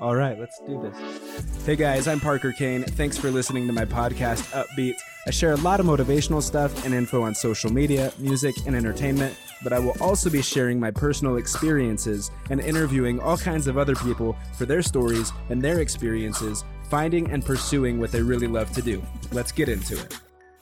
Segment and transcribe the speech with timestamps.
[0.00, 1.64] All right, let's do this.
[1.66, 2.82] Hey guys, I'm Parker Kane.
[2.82, 4.94] Thanks for listening to my podcast, Upbeat.
[5.26, 9.36] I share a lot of motivational stuff and info on social media, music, and entertainment,
[9.62, 13.94] but I will also be sharing my personal experiences and interviewing all kinds of other
[13.96, 18.82] people for their stories and their experiences, finding and pursuing what they really love to
[18.82, 19.02] do.
[19.32, 20.18] Let's get into it.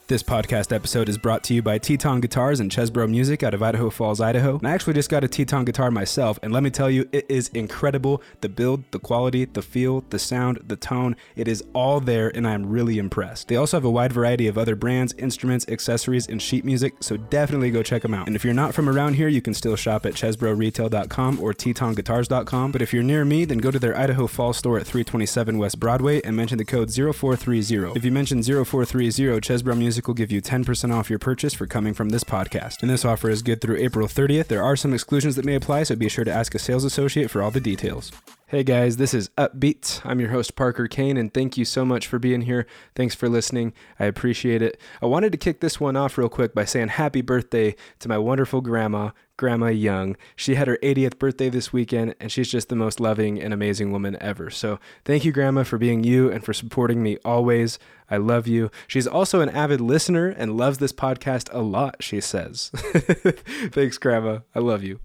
[0.07, 3.63] This podcast episode is brought to you by Teton Guitars and Chesbro Music out of
[3.63, 4.57] Idaho Falls, Idaho.
[4.57, 7.25] And I actually just got a Teton guitar myself, and let me tell you, it
[7.29, 8.21] is incredible.
[8.41, 12.45] The build, the quality, the feel, the sound, the tone, it is all there, and
[12.45, 13.47] I am really impressed.
[13.47, 17.15] They also have a wide variety of other brands, instruments, accessories, and sheet music, so
[17.15, 18.27] definitely go check them out.
[18.27, 22.73] And if you're not from around here, you can still shop at chesbroretail.com or tetonguitars.com.
[22.73, 25.79] But if you're near me, then go to their Idaho Falls store at 327 West
[25.79, 27.97] Broadway and mention the code 0430.
[27.97, 31.93] If you mention 0430, Chesbro Music will give you 10% off your purchase for coming
[31.93, 32.81] from this podcast.
[32.81, 34.47] And this offer is good through April 30th.
[34.47, 37.29] There are some exclusions that may apply, so be sure to ask a sales associate
[37.29, 38.11] for all the details.
[38.47, 40.01] Hey guys, this is Upbeat.
[40.05, 42.67] I'm your host, Parker Kane, and thank you so much for being here.
[42.95, 43.73] Thanks for listening.
[43.99, 44.79] I appreciate it.
[45.01, 48.19] I wanted to kick this one off real quick by saying happy birthday to my
[48.19, 50.15] wonderful grandma, Grandma Young.
[50.35, 53.91] She had her 80th birthday this weekend, and she's just the most loving and amazing
[53.91, 54.49] woman ever.
[54.49, 57.79] So thank you, Grandma, for being you and for supporting me always.
[58.09, 58.69] I love you.
[58.87, 62.69] She's also an avid listener and loves this podcast a lot, she says.
[62.73, 64.39] Thanks, Grandma.
[64.53, 64.99] I love you.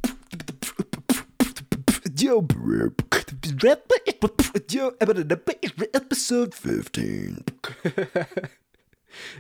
[5.95, 7.45] episode 15.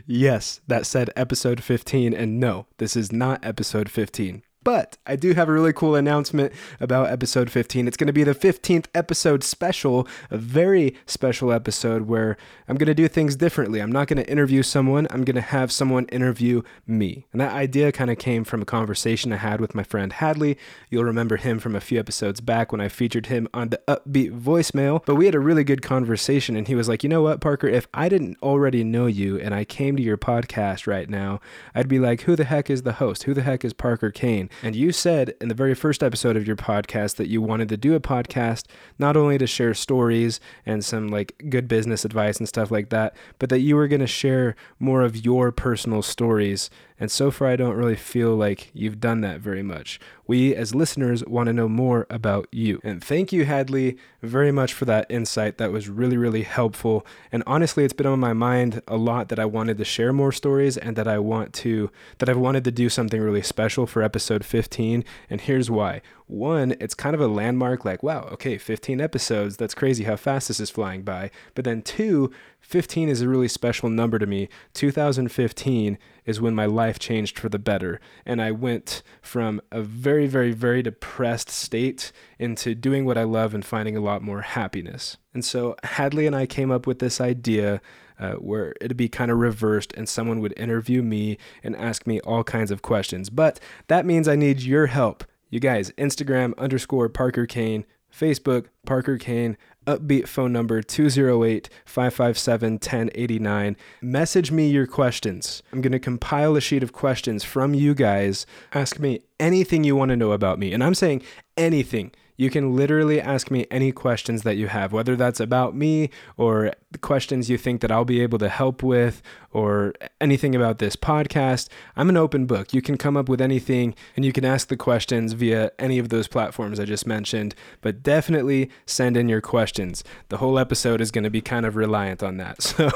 [0.06, 4.42] yes, that said episode 15, and no, this is not episode 15.
[4.68, 7.88] But I do have a really cool announcement about episode 15.
[7.88, 12.36] It's going to be the 15th episode special, a very special episode where
[12.68, 13.80] I'm going to do things differently.
[13.80, 17.24] I'm not going to interview someone, I'm going to have someone interview me.
[17.32, 20.58] And that idea kind of came from a conversation I had with my friend Hadley.
[20.90, 24.38] You'll remember him from a few episodes back when I featured him on the upbeat
[24.38, 25.02] voicemail.
[25.06, 27.68] But we had a really good conversation, and he was like, You know what, Parker,
[27.68, 31.40] if I didn't already know you and I came to your podcast right now,
[31.74, 33.22] I'd be like, Who the heck is the host?
[33.22, 34.50] Who the heck is Parker Kane?
[34.62, 37.76] And you said in the very first episode of your podcast that you wanted to
[37.76, 38.64] do a podcast
[38.98, 43.16] not only to share stories and some like good business advice and stuff like that,
[43.38, 46.70] but that you were going to share more of your personal stories
[47.00, 50.00] and so far, I don't really feel like you've done that very much.
[50.26, 52.80] We, as listeners, want to know more about you.
[52.82, 55.58] And thank you, Hadley, very much for that insight.
[55.58, 57.06] That was really, really helpful.
[57.30, 60.32] And honestly, it's been on my mind a lot that I wanted to share more
[60.32, 64.02] stories and that I want to, that I've wanted to do something really special for
[64.02, 65.04] episode 15.
[65.30, 66.02] And here's why.
[66.28, 69.56] One, it's kind of a landmark, like, wow, okay, 15 episodes.
[69.56, 71.30] That's crazy how fast this is flying by.
[71.54, 72.30] But then two,
[72.60, 74.50] 15 is a really special number to me.
[74.74, 75.96] 2015
[76.26, 77.98] is when my life changed for the better.
[78.26, 83.54] And I went from a very, very, very depressed state into doing what I love
[83.54, 85.16] and finding a lot more happiness.
[85.32, 87.80] And so Hadley and I came up with this idea
[88.20, 92.20] uh, where it'd be kind of reversed and someone would interview me and ask me
[92.20, 93.30] all kinds of questions.
[93.30, 95.24] But that means I need your help.
[95.50, 103.76] You guys, Instagram underscore Parker Kane, Facebook Parker Kane, upbeat phone number 208 557 1089.
[104.02, 105.62] Message me your questions.
[105.72, 108.44] I'm going to compile a sheet of questions from you guys.
[108.74, 110.74] Ask me anything you want to know about me.
[110.74, 111.22] And I'm saying
[111.56, 112.12] anything.
[112.36, 116.72] You can literally ask me any questions that you have, whether that's about me or
[117.00, 119.22] questions you think that I'll be able to help with
[119.58, 121.68] or anything about this podcast.
[121.96, 122.72] I'm an open book.
[122.72, 126.08] You can come up with anything and you can ask the questions via any of
[126.08, 130.04] those platforms I just mentioned, but definitely send in your questions.
[130.28, 132.58] The whole episode is going to be kind of reliant on that.
[132.78, 132.90] So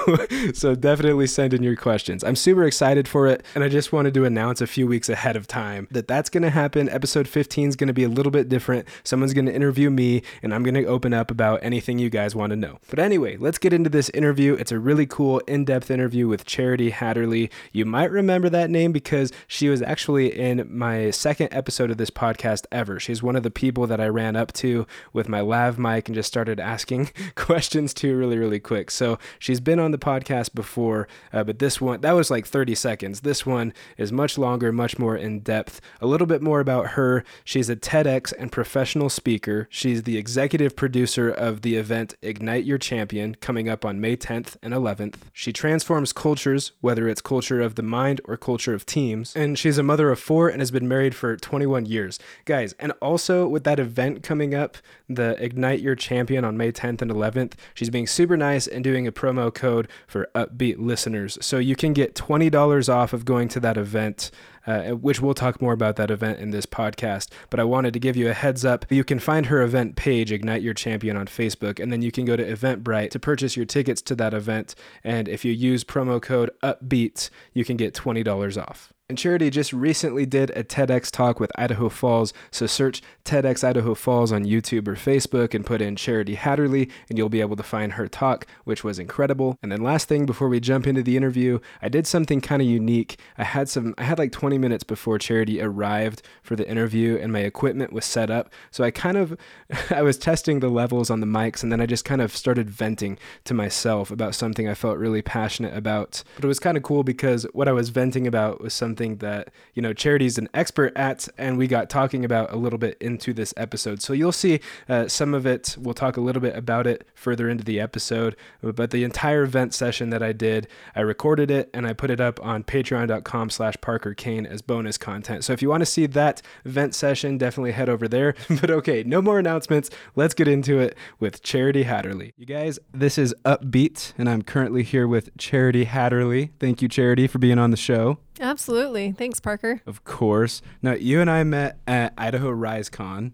[0.54, 2.22] so definitely send in your questions.
[2.22, 5.34] I'm super excited for it and I just wanted to announce a few weeks ahead
[5.34, 6.88] of time that that's going to happen.
[6.88, 8.86] Episode 15 is going to be a little bit different.
[9.02, 12.36] Someone's going to interview me and I'm going to open up about anything you guys
[12.36, 12.78] want to know.
[12.90, 14.54] But anyway, let's get into this interview.
[14.54, 17.50] It's a really cool in-depth interview with Charity Haderlie.
[17.72, 22.10] You might remember that name because she was actually in my second episode of this
[22.10, 23.00] podcast ever.
[23.00, 26.14] She's one of the people that I ran up to with my lav mic and
[26.14, 28.90] just started asking questions to really, really quick.
[28.90, 32.74] So she's been on the podcast before, uh, but this one, that was like 30
[32.74, 33.20] seconds.
[33.22, 35.80] This one is much longer, much more in depth.
[36.02, 37.24] A little bit more about her.
[37.44, 39.68] She's a TEDx and professional speaker.
[39.70, 44.58] She's the executive producer of the event Ignite Your Champion coming up on May 10th
[44.62, 45.14] and 11th.
[45.32, 49.36] She transforms cultures, whether it's culture of the mind or culture of teams.
[49.36, 52.18] And she's a mother of four and has been married for 21 years.
[52.46, 54.78] Guys, and also with that event coming up,
[55.10, 59.06] the Ignite Your Champion on May 10th and 11th, she's being super nice and doing
[59.06, 61.36] a promo code for upbeat listeners.
[61.42, 64.30] So you can get $20 off of going to that event
[64.66, 67.28] uh, which we'll talk more about that event in this podcast.
[67.50, 68.84] But I wanted to give you a heads up.
[68.90, 72.24] You can find her event page, Ignite Your Champion, on Facebook, and then you can
[72.24, 74.74] go to Eventbrite to purchase your tickets to that event.
[75.04, 78.92] And if you use promo code UPBEAT, you can get $20 off.
[79.12, 83.94] And Charity just recently did a TEDx talk with Idaho Falls, so search TEDx Idaho
[83.94, 87.62] Falls on YouTube or Facebook and put in Charity Haderlie, and you'll be able to
[87.62, 89.58] find her talk, which was incredible.
[89.62, 92.68] And then last thing before we jump into the interview, I did something kind of
[92.68, 93.18] unique.
[93.36, 97.30] I had some, I had like 20 minutes before Charity arrived for the interview, and
[97.34, 98.50] my equipment was set up.
[98.70, 99.36] So I kind of,
[99.90, 102.70] I was testing the levels on the mics, and then I just kind of started
[102.70, 106.24] venting to myself about something I felt really passionate about.
[106.36, 109.16] But it was kind of cool because what I was venting about was something something
[109.18, 112.96] that, you know, Charity's an expert at, and we got talking about a little bit
[113.00, 114.00] into this episode.
[114.00, 115.76] So you'll see uh, some of it.
[115.78, 118.36] We'll talk a little bit about it further into the episode.
[118.60, 122.20] But the entire event session that I did, I recorded it and I put it
[122.20, 125.44] up on patreon.com slash Parker Kane as bonus content.
[125.44, 128.34] So if you want to see that event session, definitely head over there.
[128.60, 129.90] but okay, no more announcements.
[130.14, 132.32] Let's get into it with Charity Haderlie.
[132.36, 136.50] You guys, this is Upbeat, and I'm currently here with Charity Haderlie.
[136.60, 138.18] Thank you, Charity, for being on the show.
[138.42, 139.12] Absolutely.
[139.12, 139.80] Thanks, Parker.
[139.86, 140.60] Of course.
[140.82, 143.32] Now, you and I met at Idaho RiseCon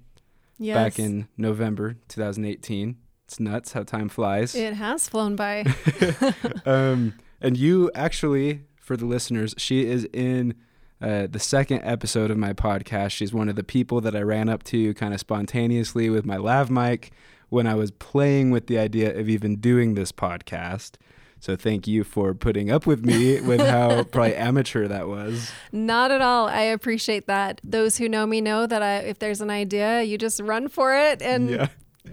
[0.59, 0.77] yes.
[0.77, 2.97] back in November 2018.
[3.25, 4.55] It's nuts how time flies.
[4.55, 5.65] It has flown by.
[6.67, 10.55] um, and you actually, for the listeners, she is in
[11.01, 13.11] uh, the second episode of my podcast.
[13.11, 16.37] She's one of the people that I ran up to kind of spontaneously with my
[16.37, 17.13] lav mic
[17.49, 20.97] when I was playing with the idea of even doing this podcast.
[21.41, 25.53] So thank you for putting up with me with how probably amateur that was.
[25.71, 26.49] Not at all.
[26.49, 27.61] I appreciate that.
[27.63, 30.97] Those who know me know that I, if there's an idea, you just run for
[30.97, 31.69] it and yeah.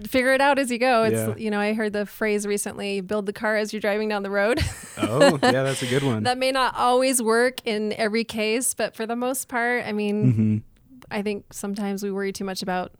[0.06, 1.02] figure it out as you go.
[1.04, 1.34] It's yeah.
[1.36, 4.30] you know I heard the phrase recently: "Build the car as you're driving down the
[4.30, 4.60] road."
[4.98, 6.22] oh, yeah, that's a good one.
[6.22, 10.32] that may not always work in every case, but for the most part, I mean,
[10.32, 10.56] mm-hmm.
[11.10, 12.92] I think sometimes we worry too much about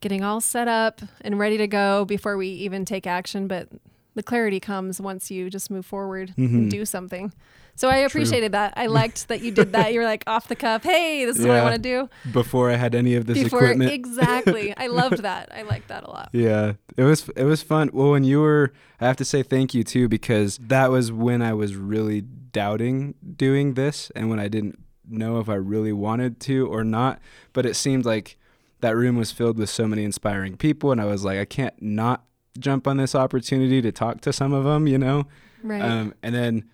[0.00, 3.68] getting all set up and ready to go before we even take action, but
[4.14, 6.56] the clarity comes once you just move forward mm-hmm.
[6.56, 7.32] and do something.
[7.76, 8.60] So I appreciated True.
[8.60, 8.74] that.
[8.76, 9.92] I liked that you did that.
[9.92, 10.84] You were like off the cuff.
[10.84, 12.08] Hey, this is yeah, what I want to do.
[12.32, 13.90] Before I had any of this Before, equipment.
[13.90, 14.72] Exactly.
[14.76, 15.50] I loved that.
[15.52, 16.30] I liked that a lot.
[16.32, 17.90] Yeah, it was it was fun.
[17.92, 21.42] Well, when you were, I have to say thank you too because that was when
[21.42, 24.78] I was really doubting doing this and when I didn't
[25.08, 27.18] know if I really wanted to or not.
[27.52, 28.38] But it seemed like
[28.80, 31.74] that room was filled with so many inspiring people, and I was like, I can't
[31.82, 32.24] not
[32.58, 35.26] jump on this opportunity to talk to some of them, you know?
[35.62, 35.82] Right.
[35.82, 36.70] Um, and then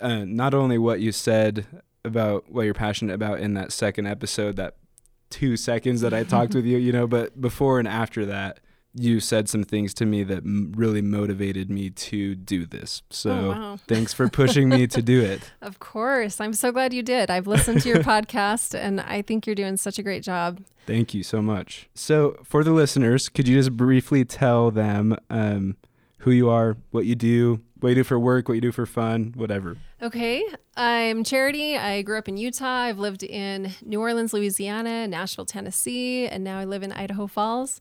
[0.00, 1.66] uh, not only what you said
[2.04, 4.76] about what you're passionate about in that second episode, that
[5.30, 8.60] two seconds that I talked with you, you know, but before and after that,
[8.94, 13.02] you said some things to me that m- really motivated me to do this.
[13.10, 13.78] So oh, wow.
[13.88, 15.52] thanks for pushing me to do it.
[15.60, 16.40] Of course.
[16.40, 17.30] I'm so glad you did.
[17.30, 20.60] I've listened to your podcast and I think you're doing such a great job.
[20.86, 21.88] Thank you so much.
[21.94, 25.76] So, for the listeners, could you just briefly tell them um,
[26.18, 28.84] who you are, what you do, what you do for work, what you do for
[28.84, 29.78] fun, whatever?
[30.02, 30.44] Okay.
[30.76, 31.78] I'm Charity.
[31.78, 32.82] I grew up in Utah.
[32.82, 37.80] I've lived in New Orleans, Louisiana, Nashville, Tennessee, and now I live in Idaho Falls.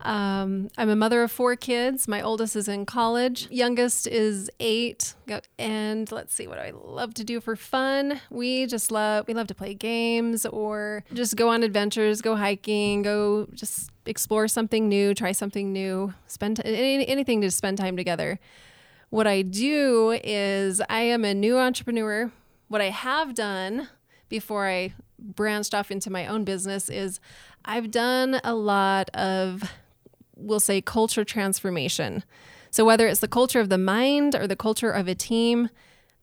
[0.00, 2.06] Um, I'm a mother of four kids.
[2.06, 3.48] My oldest is in college.
[3.50, 5.14] Youngest is eight.
[5.58, 8.20] And let's see what I love to do for fun.
[8.30, 13.02] We just love we love to play games or just go on adventures, go hiking,
[13.02, 18.38] go just explore something new, try something new, spend anything to spend time together.
[19.10, 22.30] What I do is I am a new entrepreneur.
[22.68, 23.88] What I have done
[24.28, 27.18] before I branched off into my own business is
[27.64, 29.62] I've done a lot of
[30.38, 32.24] we'll say culture transformation.
[32.70, 35.70] So whether it's the culture of the mind or the culture of a team,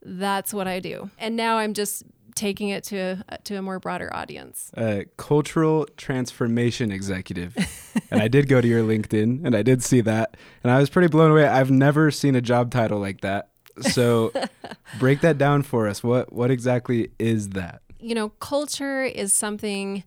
[0.04, 1.10] that's what I do.
[1.18, 2.04] And now I'm just
[2.36, 4.72] taking it to a, to a more broader audience.
[4.76, 7.56] Uh, cultural transformation executive.
[8.12, 10.90] and I did go to your LinkedIn and I did see that and I was
[10.90, 11.48] pretty blown away.
[11.48, 13.50] I've never seen a job title like that.
[13.82, 14.32] So
[15.00, 16.04] break that down for us.
[16.04, 17.82] What what exactly is that?
[18.00, 20.04] You know, culture is something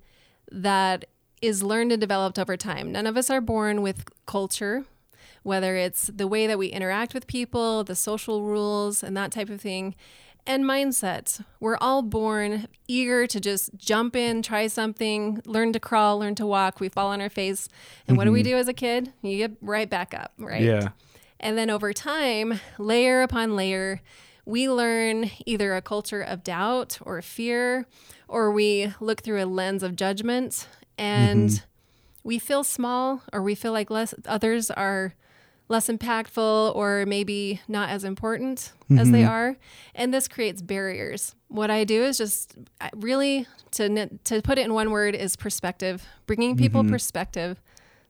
[0.52, 1.06] that
[1.40, 2.92] is learned and developed over time.
[2.92, 4.84] None of us are born with culture,
[5.42, 9.48] whether it's the way that we interact with people, the social rules, and that type
[9.48, 9.94] of thing.
[10.46, 11.44] And mindset.
[11.60, 16.46] We're all born eager to just jump in, try something, learn to crawl, learn to
[16.46, 16.80] walk.
[16.80, 17.68] We fall on our face.
[18.06, 18.16] And mm-hmm.
[18.16, 18.52] what do we mm-hmm.
[18.52, 19.12] do as a kid?
[19.20, 20.62] You get right back up, right?
[20.62, 20.88] Yeah.
[21.38, 24.00] And then over time, layer upon layer,
[24.46, 27.86] we learn either a culture of doubt or fear,
[28.26, 30.66] or we look through a lens of judgment
[30.98, 31.30] Mm-hmm.
[31.30, 31.64] and mm-hmm.
[32.24, 35.14] we feel small or we feel like less others are
[35.68, 39.30] less impactful or maybe not as important as they mm-hmm.
[39.30, 39.56] are
[39.94, 42.56] and this creates barriers what i do is just
[42.96, 46.92] really to to put it in one word is perspective bringing people mm-hmm.
[46.92, 47.60] perspective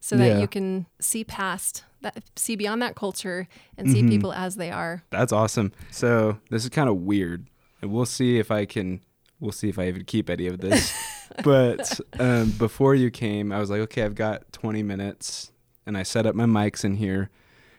[0.00, 4.56] so that you can see past that see beyond that culture and see people as
[4.56, 5.72] they are That's awesome.
[5.90, 7.48] So this is kind of weird,
[7.82, 9.00] and we'll see if I can.
[9.40, 10.92] We'll see if I even keep any of this.
[11.44, 15.52] but um, before you came, I was like, okay, I've got 20 minutes,
[15.86, 17.30] and I set up my mics in here,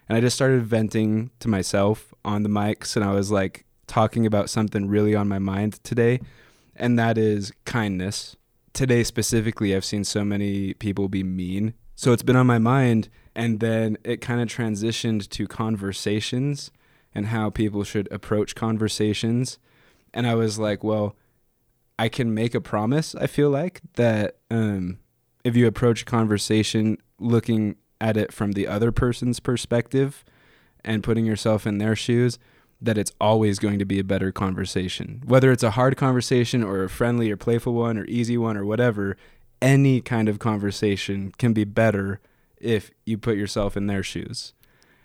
[0.08, 4.26] and I just started venting to myself on the mics, and I was like talking
[4.26, 6.20] about something really on my mind today,
[6.76, 8.36] and that is kindness.
[8.74, 13.10] Today specifically, I've seen so many people be mean, so it's been on my mind,
[13.36, 16.72] and then it kind of transitioned to conversations
[17.14, 19.58] and how people should approach conversations.
[20.14, 21.16] And I was like, well,
[22.00, 25.00] I can make a promise, I feel like, that um,
[25.44, 30.24] if you approach a conversation looking at it from the other person's perspective
[30.86, 32.40] and putting yourself in their shoes,
[32.82, 35.22] that it's always going to be a better conversation.
[35.26, 38.64] Whether it's a hard conversation or a friendly or playful one or easy one or
[38.64, 39.18] whatever,
[39.62, 42.22] any kind of conversation can be better
[42.62, 44.54] if you put yourself in their shoes.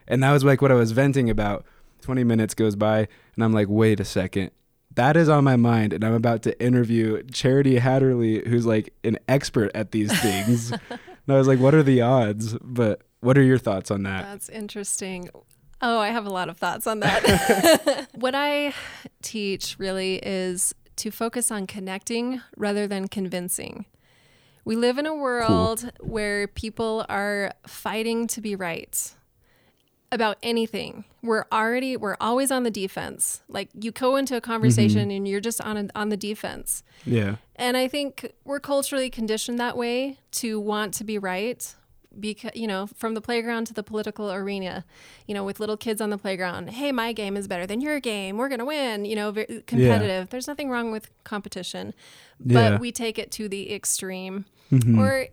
[0.07, 1.67] And that was like what I was venting about.
[2.03, 4.53] 20 minutes goes by, and I'm like, wait a second.
[4.95, 9.19] That is on my mind, and I'm about to interview Charity Haderlie, who's like an
[9.29, 10.71] expert at these things.
[10.71, 12.57] and I was like, what are the odds?
[12.61, 14.23] But what are your thoughts on that?
[14.23, 15.31] That's interesting.
[15.83, 18.09] Oh, I have a lot of thoughts on that.
[18.15, 18.73] what I
[19.23, 23.87] teach really is to focus on connecting rather than convincing.
[24.65, 29.13] We live in a world where people are fighting to be right
[30.15, 31.05] about anything.
[31.23, 33.43] We're already we're always on the defense.
[33.49, 36.83] Like you go into a conversation and you're just on a, on the defense.
[37.05, 37.37] Yeah.
[37.57, 41.75] And I think we're culturally conditioned that way to want to be right.
[42.19, 44.85] Because, you know, from the playground to the political arena,
[45.27, 47.99] you know, with little kids on the playground, hey, my game is better than your
[47.99, 48.37] game.
[48.37, 50.31] We're going to win, you know, very competitive.
[50.31, 51.93] There's nothing wrong with competition,
[52.39, 52.79] but Yeah.
[52.79, 54.45] we take it to the extreme.
[54.71, 54.97] Mhm.
[54.97, 55.27] Or,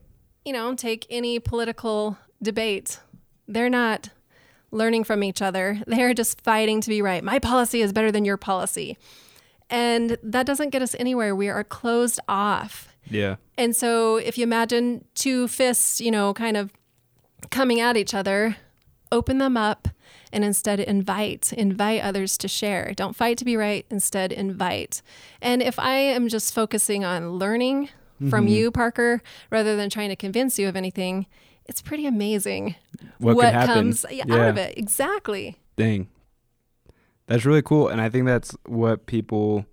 [0.44, 3.00] you know, take any political debate.
[3.48, 4.10] They're not
[4.72, 5.82] learning from each other.
[5.88, 7.24] They're just fighting to be right.
[7.24, 8.98] My policy is better than your policy.
[9.70, 11.36] And that doesn't get us anywhere.
[11.36, 12.90] We are closed off.
[13.10, 13.36] Yeah.
[13.58, 16.72] And so if you imagine two fists, you know, kind of
[17.50, 18.58] coming at each other,
[19.12, 19.88] open them up
[20.34, 22.94] and instead invite, invite others to share.
[22.96, 25.02] Don't fight to be right, instead invite.
[25.42, 27.90] And if I am just focusing on learning
[28.30, 28.48] from Mm-hmm.
[28.48, 31.26] you, Parker, rather than trying to convince you of anything,
[31.66, 32.76] it's pretty amazing
[33.20, 33.74] What, happen?
[33.74, 34.78] comes yeah, out of it.
[34.78, 35.58] Exactly.
[35.76, 36.10] Dang.
[37.28, 37.88] That's really cool.
[37.88, 39.66] And I think that's what people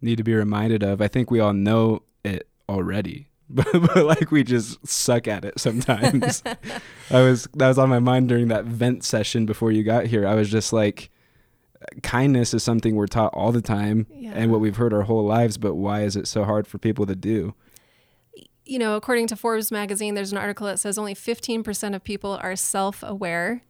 [0.00, 1.00] need to be reminded of.
[1.00, 5.60] I think we all know it already, but, but like we just suck at it
[5.60, 6.42] sometimes.
[7.10, 10.26] I was, that was on my mind during that vent session before you got here.
[10.26, 11.10] I was just like,
[12.02, 14.32] kindness is something we're taught all the time Yeah.
[14.34, 17.06] and what we've heard our whole lives, but why is it so hard for people
[17.06, 17.54] to do?
[18.68, 22.38] You know, according to Forbes magazine, there's an article that says only 15% of people
[22.42, 23.62] are self-aware,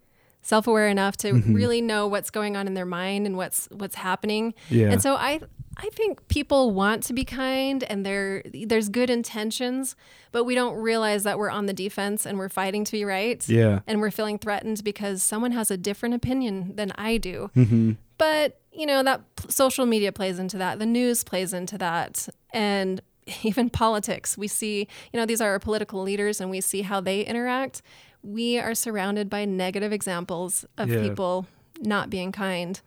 [0.42, 1.54] self-aware enough to Mm-hmm.
[1.54, 4.54] really know what's going on in their mind and what's what's happening.
[4.68, 4.90] Yeah.
[4.90, 5.40] And so I
[5.80, 9.94] I think people want to be kind and there there's good intentions,
[10.32, 13.48] but we don't realize that we're on the defense and we're fighting to be right.
[13.48, 13.80] Yeah.
[13.86, 17.50] And we're feeling threatened because someone has a different opinion than I do.
[17.54, 17.92] Mm-hmm.
[18.16, 20.80] But, you know, that social media plays into that.
[20.80, 22.28] The news plays into that.
[22.52, 23.00] And
[23.42, 24.36] even politics.
[24.38, 27.82] We see, you know, these are our political leaders and we see how they interact.
[28.22, 31.02] We are surrounded by negative examples of Yeah.
[31.02, 31.46] people
[31.80, 32.80] not being kind.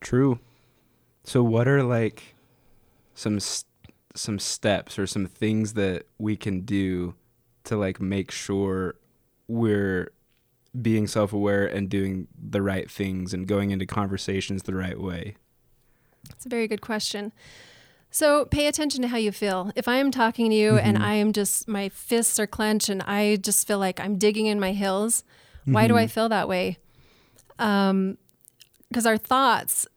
[0.00, 0.38] True.
[1.24, 2.34] So what are like
[3.14, 3.64] some s-
[4.14, 7.14] some steps or some things that we can do
[7.64, 8.94] to like make sure
[9.48, 10.12] we're
[10.80, 15.36] being self-aware and doing the right things and going into conversations the right way?
[16.30, 17.32] It's a very good question.
[18.14, 19.72] So pay attention to how you feel.
[19.74, 23.02] If I am talking to you and I am just, my fists are clenched and
[23.02, 25.24] I just feel like I'm digging in my heels,
[25.64, 26.78] why do I feel that way?
[27.58, 28.16] Um,
[28.88, 29.88] because our thoughts,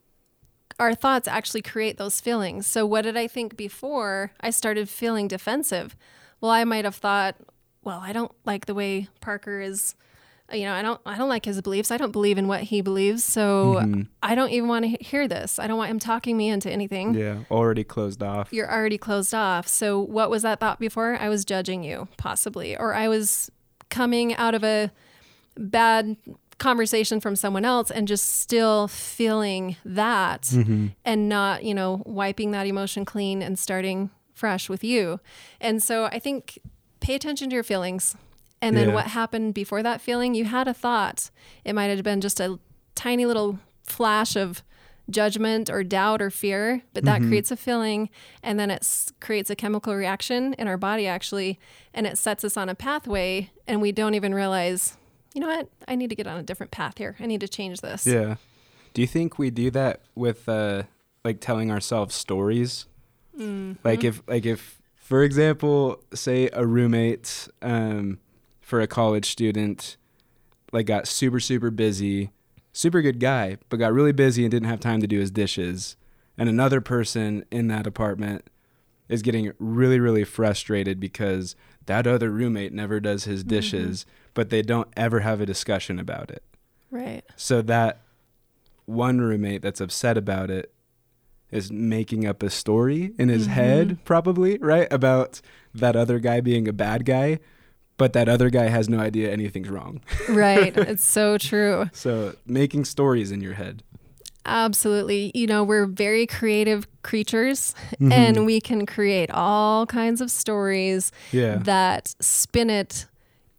[0.79, 2.65] our thoughts actually create those feelings.
[2.65, 5.95] So what did I think before I started feeling defensive?
[6.41, 7.35] Well, I might have thought,
[7.83, 9.93] well, I don't like the way Parker is
[10.53, 11.91] you know, I don't I don't like his beliefs.
[11.91, 13.23] I don't believe in what he believes.
[13.23, 14.01] So mm-hmm.
[14.23, 15.59] I don't even want to hear this.
[15.59, 17.13] I don't want him talking me into anything.
[17.13, 18.53] Yeah, already closed off.
[18.53, 19.67] You're already closed off.
[19.67, 21.17] So what was that thought before?
[21.19, 23.51] I was judging you, possibly, or I was
[23.89, 24.91] coming out of a
[25.57, 26.15] bad
[26.57, 30.87] conversation from someone else and just still feeling that mm-hmm.
[31.05, 35.19] and not, you know, wiping that emotion clean and starting fresh with you.
[35.59, 36.59] And so I think
[36.99, 38.15] pay attention to your feelings
[38.61, 38.93] And then Yeah.
[38.95, 40.33] what happened before that feeling?
[40.33, 41.29] You had a thought.
[41.63, 42.59] It might have been just a
[42.95, 44.63] tiny little flash of
[45.09, 47.29] judgment or doubt or fear, but that Mm-hmm.
[47.29, 48.09] creates a feeling
[48.43, 51.57] and then it s- creates a chemical reaction in our body actually
[51.93, 54.97] and it sets us on a pathway and we don't even realize,
[55.33, 55.69] you know what?
[55.87, 57.15] I need to get on a different path here.
[57.21, 58.05] I need to change this.
[58.05, 58.35] Yeah.
[58.93, 60.83] Do you think we do that with uh
[61.23, 62.85] like telling ourselves stories?
[63.83, 68.19] Like if like if for example, say a roommate um
[68.67, 69.95] for a college student
[70.73, 72.31] like got super super busy,
[72.73, 75.95] super good guy, but got really busy and didn't have time to do his dishes.
[76.37, 78.49] And another person in that apartment
[79.07, 81.55] is getting really really frustrated because
[81.85, 83.51] that other roommate never does his mm-hmm.
[83.51, 86.43] dishes, but they don't ever have a discussion about it.
[86.91, 87.23] Right.
[87.37, 88.01] So that
[88.85, 90.73] one roommate that's upset about it
[91.51, 93.53] is making up a story in his mm-hmm.
[93.53, 94.91] head, probably, right?
[94.91, 95.39] About
[95.73, 97.39] that other guy being a bad guy,
[97.97, 100.01] but that other guy has no idea anything's wrong.
[100.29, 100.75] Right.
[100.77, 101.89] it's so true.
[101.93, 103.83] So making stories in your head.
[104.45, 105.31] Absolutely.
[105.35, 108.11] You know, we're very creative creatures Mm-hmm.
[108.11, 111.57] and we can create all kinds of stories Yeah.
[111.63, 113.07] that spin it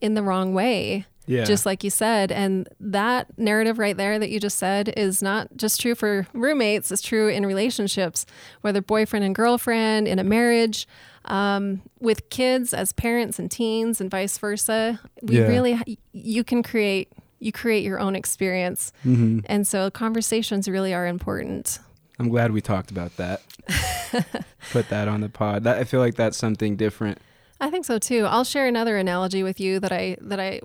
[0.01, 1.05] in the wrong way.
[1.27, 1.45] Yeah.
[1.45, 2.33] Just like you said.
[2.33, 6.91] And that narrative right there that you just said is not just true for roommates,
[6.91, 8.25] it's true in relationships,
[8.63, 10.87] whether boyfriend and girlfriend, in a marriage,
[11.29, 14.99] um, with kids as parents and teens, and vice versa.
[15.23, 15.47] We Yeah.
[15.47, 17.13] really, you can create.
[17.41, 18.91] You create your own experience.
[19.07, 19.45] Mhm.
[19.47, 21.79] And so conversations really are important.
[22.19, 23.43] I'm glad we talked about that.
[24.73, 25.63] Put that on the pod.
[25.63, 27.19] That, I feel like that's something different.
[27.61, 28.25] I think so too.
[28.27, 30.61] I'll share another analogy with you that I that I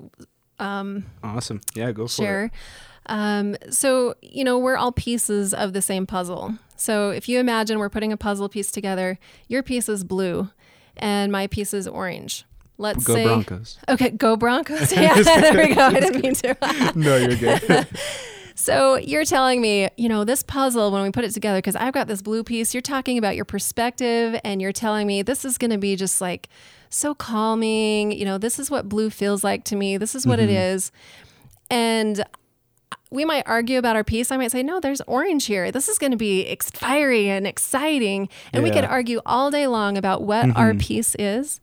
[0.59, 1.61] um, Awesome.
[1.75, 2.25] Yeah, go for it.
[2.25, 2.51] share.
[3.05, 6.55] Um, so you know we're all pieces of the same puzzle.
[6.75, 10.49] So if you imagine we're putting a puzzle piece together, your piece is blue,
[10.97, 12.45] and my piece is orange.
[12.77, 13.77] Let's Go say Broncos.
[13.87, 14.91] okay, go Broncos.
[14.97, 15.81] Yeah, there we go.
[15.87, 16.57] I didn't mean to.
[16.95, 17.87] no, you're good.
[18.55, 21.93] So you're telling me, you know, this puzzle when we put it together, because I've
[21.93, 22.73] got this blue piece.
[22.73, 26.21] You're talking about your perspective, and you're telling me this is going to be just
[26.21, 26.49] like
[26.89, 28.11] so calming.
[28.11, 29.97] You know, this is what blue feels like to me.
[29.97, 30.75] This is what it mm-hmm.
[30.75, 30.91] is,
[31.69, 32.23] and
[33.13, 34.31] we might argue about our piece.
[34.31, 35.71] I might say, no, there's orange here.
[35.71, 39.67] This is going to be ex- fiery and exciting, and we could argue all day
[39.67, 40.79] long about what our mm-hmm.
[40.79, 41.61] piece is.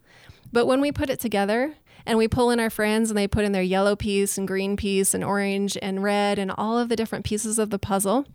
[0.52, 1.74] But when we put it together
[2.06, 4.76] and we pull in our friends and they put in their yellow piece and green
[4.76, 8.26] piece and orange and red and all of the different pieces of the puzzle,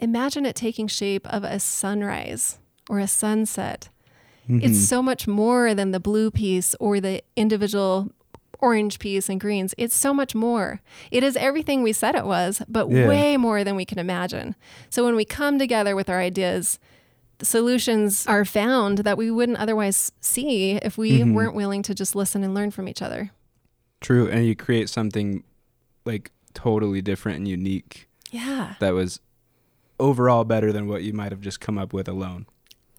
[0.00, 3.90] imagine it taking shape of a sunrise or a sunset.
[4.48, 4.72] It's mm-hmm.
[4.74, 8.12] so much more than the blue piece or the individual
[8.58, 9.74] orange piece and greens.
[9.78, 10.80] It's so much more.
[11.10, 13.08] It is everything we said it was, but Yeah.
[13.08, 14.54] way more than we can imagine.
[14.90, 16.78] So when we come together with our ideas,
[17.42, 21.34] solutions are found that we wouldn't otherwise see if we mm-hmm.
[21.34, 23.30] weren't willing to just listen and learn from each other.
[24.00, 24.28] True.
[24.28, 25.44] And you create something
[26.04, 29.20] like totally different and unique Yeah, that was
[29.98, 32.46] overall better than what you might have just come up with alone.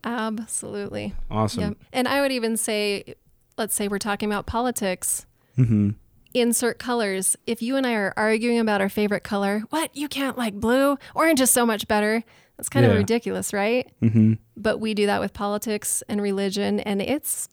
[0.04, 1.14] absolutely.
[1.30, 1.64] Awesome.
[1.64, 1.78] Yep.
[1.94, 3.16] And I would even say,
[3.58, 5.26] let's say we're talking about politics.
[5.58, 5.90] Mm-hmm.
[6.34, 7.36] Insert colors.
[7.48, 9.96] If you and I are arguing about our favorite color, what?
[9.96, 10.98] You can't like blue?
[11.16, 12.24] Orange is so much better.
[12.58, 12.92] That's kind Yeah.
[12.92, 13.90] of ridiculous, right?
[14.02, 14.34] Mm-hmm.
[14.56, 17.50] But we do that with politics and religion, and it's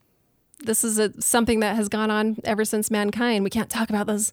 [0.65, 3.45] this is a, something that has gone on ever since mankind.
[3.45, 4.33] We can't talk about those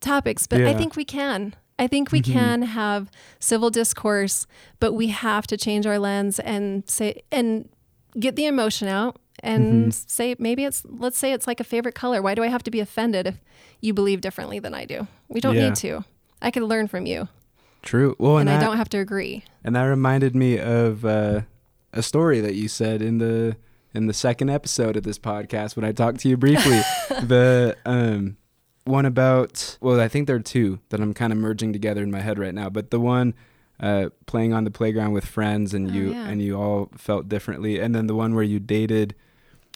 [0.00, 1.54] topics, but I think we can.
[1.78, 4.46] I think we can have civil discourse,
[4.80, 7.68] but we have to change our lens and say and
[8.18, 12.20] get the emotion out and say maybe it's let's say it's like a favorite color.
[12.22, 13.34] Why do I have to be offended if
[13.80, 15.06] you believe differently than I do?
[15.28, 15.68] We don't Yeah.
[15.68, 16.04] need to.
[16.42, 17.28] I can learn from you,
[17.82, 18.14] True.
[18.18, 19.44] Well, and and, I that, don't have to agree.
[19.64, 21.42] and that reminded me of uh,
[21.92, 23.56] a story that you said in the
[23.94, 26.80] in the second episode of this podcast when I talked to you briefly.
[27.22, 28.36] the um,
[28.84, 32.10] one about well, I think there are two that I'm kind of merging together in
[32.10, 32.68] my head right now.
[32.68, 33.32] But the one
[33.80, 36.26] uh, playing on the playground with friends and Oh, you yeah.
[36.28, 39.14] and you all felt differently, and then the one where you dated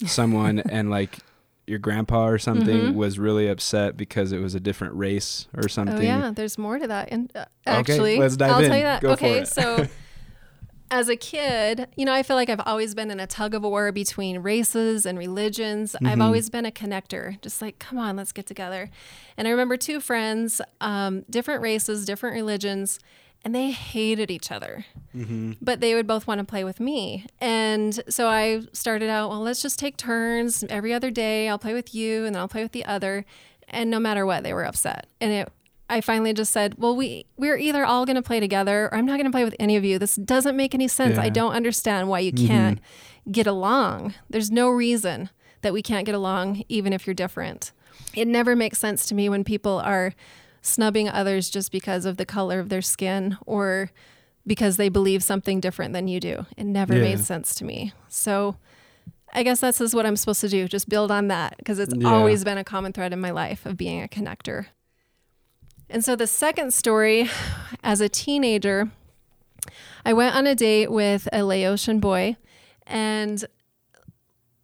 [0.07, 1.19] someone and like
[1.67, 2.95] your grandpa or something Mhm.
[2.95, 5.97] was really upset because it was a different race or something.
[5.99, 7.09] Oh yeah, there's more to that.
[7.13, 8.69] And uh, Okay, actually, let's dive I'll in.
[8.69, 9.03] tell you that.
[9.03, 9.87] Go okay, so
[10.91, 13.63] as a kid, you know, I feel like I've always been in a tug of
[13.63, 15.95] war between races and religions.
[16.05, 16.23] I've Mhm.
[16.23, 18.91] always been a connector, just like, come on, let's get together.
[19.37, 22.99] And I remember two friends, um, different races, different religions,
[23.45, 24.85] and they hated each other
[25.17, 25.55] Mm-hmm.
[25.61, 27.27] but they would both want to play with me.
[27.41, 31.49] And so I started out, well, let's just take turns every other day.
[31.49, 33.25] I'll play with you and then I'll play with the other.
[33.69, 35.09] And no matter what, they were upset.
[35.21, 35.53] And it
[35.89, 39.05] I finally just said, "Well, we we're either all going to play together or I'm
[39.05, 39.99] not going to play with any of you.
[39.99, 41.19] This doesn't make any sense.
[41.19, 42.79] I don't understand why you can't
[43.33, 44.15] get along.
[44.29, 45.29] There's no reason
[45.63, 47.73] that we can't get along even if you're different."
[48.15, 50.15] it never makes sense to me when people are
[50.63, 53.91] snubbing others just because of the color of their skin or
[54.47, 56.47] because they believe something different than you do.
[56.57, 57.03] It never Yeah.
[57.03, 57.93] made sense to me.
[58.09, 58.57] So
[59.33, 61.95] I guess that's just what I'm supposed to do, just build on that because it's
[61.97, 62.09] Yeah.
[62.09, 64.67] always been a common thread in my life of being a connector.
[65.89, 67.29] And so the second story,
[67.83, 68.91] as a teenager,
[70.05, 72.37] I went on a date with a Laotian boy,
[72.87, 73.45] and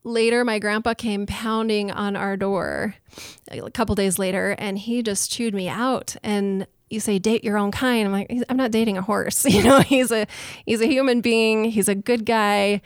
[0.07, 2.95] later my grandpa came pounding on our door
[3.51, 6.16] a couple days later, and he just chewed me out.
[6.23, 8.07] And you say date your own kind.
[8.07, 9.45] I'm like, I'm not dating a horse.
[9.57, 10.27] You know, he's a
[10.64, 11.64] he's a human being.
[11.64, 12.81] He's a good guy.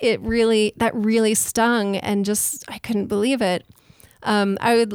[0.00, 3.64] It really that really stung, and just I couldn't believe it.
[4.22, 4.94] Um, I would.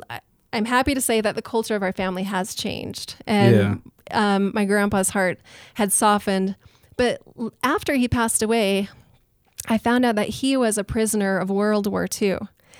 [0.51, 3.55] I'm happy to say that the culture of our family has changed, and
[4.11, 5.39] um, my grandpa's heart
[5.75, 6.55] had softened.
[6.97, 7.21] But
[7.61, 8.87] after he passed away,
[9.67, 12.37] I found out that he was a prisoner of World War II.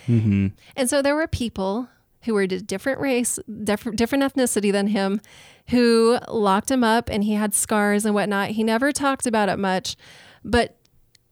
[0.08, 0.48] Mm-hmm.
[0.76, 1.90] And so there were people
[2.24, 5.22] who were a different race, different, different ethnicity than him,
[5.70, 8.50] who locked him up and he had scars and whatnot.
[8.52, 9.96] He never talked about it much.
[10.44, 10.78] But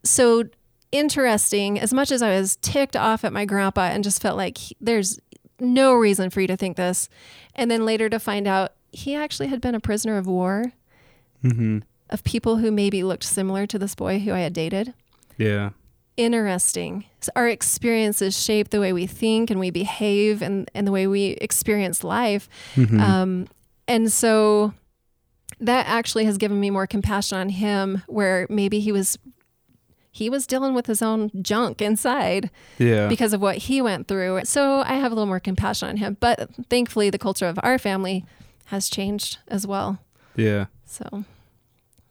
[0.03, 0.45] so
[0.91, 4.57] interesting, as much as I was ticked off at my grandpa and just felt like
[4.57, 5.19] he- there's
[5.59, 7.09] no reason for you to think this.
[7.55, 10.73] And then later to find out he actually had been a prisoner of war
[11.43, 11.79] Mm-hmm.
[12.09, 14.93] of people who maybe looked similar to this boy who I had dated
[15.37, 15.71] Yeah.
[16.17, 17.05] interesting.
[17.21, 21.07] So our experiences shape the way we think and we behave and, and the way
[21.07, 22.47] we experience life.
[22.75, 22.99] Mm-hmm.
[22.99, 23.47] Um,
[23.87, 24.73] and so
[25.59, 29.17] that actually has given me more compassion on him where maybe he was
[30.11, 33.07] he was dealing with his own junk inside yeah.
[33.07, 34.41] because of what he went through.
[34.43, 36.17] So I have a little more compassion on him.
[36.19, 38.23] But thankfully the culture of our family
[38.65, 39.97] has changed as well.
[40.35, 40.65] yeah.
[40.85, 41.23] So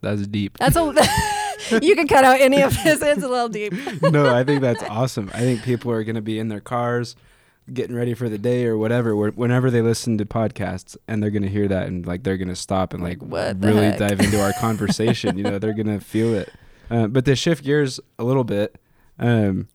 [0.01, 0.59] That's deep.
[0.59, 0.83] that's a
[1.83, 3.01] you can cut out any of this.
[3.03, 3.73] It's a little deep.
[4.03, 5.31] no, I think that's awesome.
[5.35, 7.17] I think people are going to be in their cars
[7.73, 11.31] getting ready for the day or whatever where, whenever they listen to podcasts and they're
[11.31, 13.99] going to hear that and like they're going to stop and like What really heck?
[13.99, 16.53] dive into our conversation you know they're going to feel it
[16.91, 18.81] uh, but to shift gears a little bit
[19.21, 19.69] um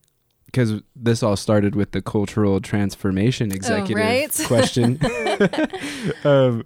[0.47, 4.41] because this all started with the cultural transformation executive Oh, right?
[4.47, 4.99] question
[6.25, 6.65] um,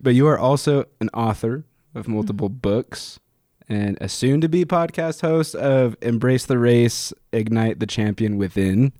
[0.00, 3.18] but you are also an author of multiple books
[3.72, 8.92] and a soon to be podcast host of Embrace the Race, Ignite the Champion Within.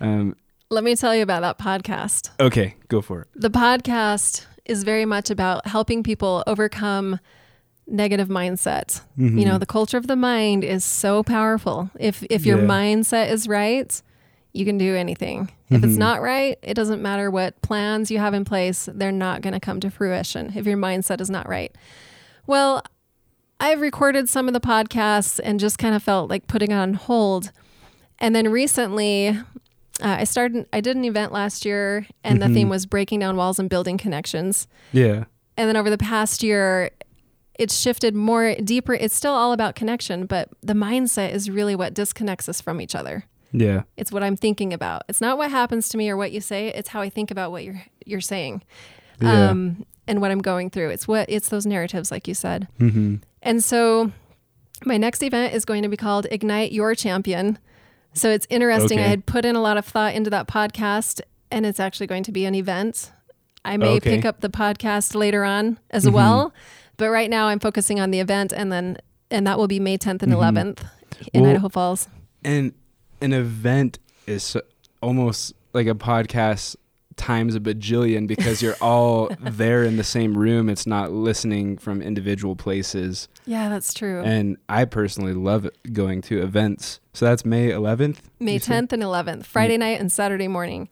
[0.00, 0.36] Um,
[0.70, 2.30] Let me tell you about that podcast.
[2.40, 3.28] okay, go for it.
[3.34, 7.18] The podcast is very much about helping people overcome
[7.86, 9.00] negative mindset.
[9.18, 9.38] Mm-hmm.
[9.38, 11.90] You know, the culture of the mind is so powerful.
[11.98, 12.66] If if your Yeah.
[12.68, 14.00] mindset is right,
[14.52, 15.50] you can do anything.
[15.70, 15.98] If it's Mhm.
[15.98, 19.60] not right, it doesn't matter what plans you have in place, they're not going to
[19.60, 21.74] come to fruition if your mindset is not right.
[22.46, 22.82] Well,
[23.62, 26.94] I've recorded some of the podcasts and just kind of felt like putting it on
[26.94, 27.52] hold.
[28.18, 29.34] And then recently, uh,
[30.02, 30.66] I started.
[30.72, 32.54] I did an event last year, and the Mhm.
[32.54, 34.66] theme was breaking down walls and building connections.
[34.92, 35.24] Yeah.
[35.56, 36.90] And then over the past year,
[37.58, 38.94] it's shifted more deeper.
[38.94, 42.94] It's still all about connection, but the mindset is really what disconnects us from each
[42.94, 43.24] other.
[43.52, 43.82] Yeah.
[43.96, 45.02] It's what I'm thinking about.
[45.08, 46.68] It's not what happens to me or what you say.
[46.68, 48.62] It's how I think about what you're you're saying,
[49.20, 49.50] Yeah.
[49.50, 50.88] um, and what I'm going through.
[50.88, 52.66] It's what it's those narratives, like you said.
[52.80, 53.16] mm-hmm.
[53.42, 54.12] And so
[54.84, 57.58] my next event is going to be called Ignite Your Champion.
[58.14, 58.98] So it's interesting.
[58.98, 62.22] I had put in a lot of thought into that podcast, and it's actually going
[62.24, 63.10] to be an event.
[63.64, 64.16] I may Okay.
[64.16, 66.12] pick up the podcast later on as Mhm.
[66.12, 66.52] well,
[66.96, 68.98] but right now I'm focusing on the event, and then
[69.30, 70.36] and that will be May 10th and Mhm.
[70.36, 70.84] 11th
[71.32, 72.06] in Well- Idaho Falls.
[72.44, 72.74] And
[73.22, 74.54] an event is
[75.00, 76.76] almost like a podcast
[77.16, 80.68] times a bajillion because you're all there in the same room.
[80.68, 83.28] It's not listening from individual places.
[83.46, 84.22] Yeah, that's true.
[84.22, 87.00] And I personally love going to events.
[87.12, 88.18] So that's May 11th.
[88.40, 90.88] May 10th and 11th, Friday night and Saturday morning.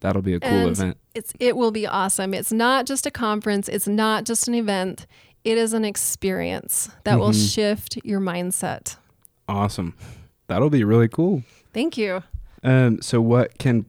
[0.00, 0.96] That'll be a cool And event.
[1.14, 2.34] It's it will be awesome.
[2.34, 5.06] It's not just a conference, it's not just an event.
[5.44, 7.54] It is an experience that will Mhm.
[7.54, 8.96] shift your mindset.
[9.48, 9.94] Awesome.
[10.46, 11.42] That'll be really cool.
[11.72, 12.22] Thank you.
[12.62, 13.84] Um, so what can,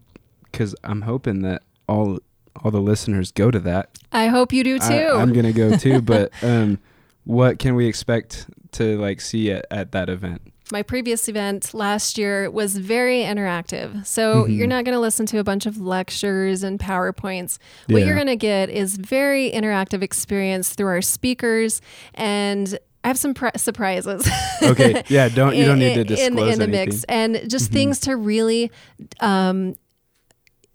[0.52, 2.20] because I'm hoping that all
[2.64, 3.90] all the listeners go to that.
[4.12, 4.86] I hope you do too.
[4.94, 6.02] I, am gonna go too.
[6.14, 6.80] but um,
[7.26, 10.42] what can we expect to like see at, at that event?
[10.72, 14.04] My previous event last year was very interactive.
[14.06, 14.58] So Mhm.
[14.58, 17.60] you're not going to listen to a bunch of lectures and PowerPoints.
[17.88, 18.06] What Yeah.
[18.08, 21.82] you're going to get is very interactive experience through our speakers
[22.16, 24.28] and I have some pri- surprises.
[24.64, 26.90] Okay, yeah, don't you don't need to disclose in, in the anything.
[26.90, 27.74] mix and just Mhm.
[27.74, 28.72] things to really
[29.20, 29.76] um,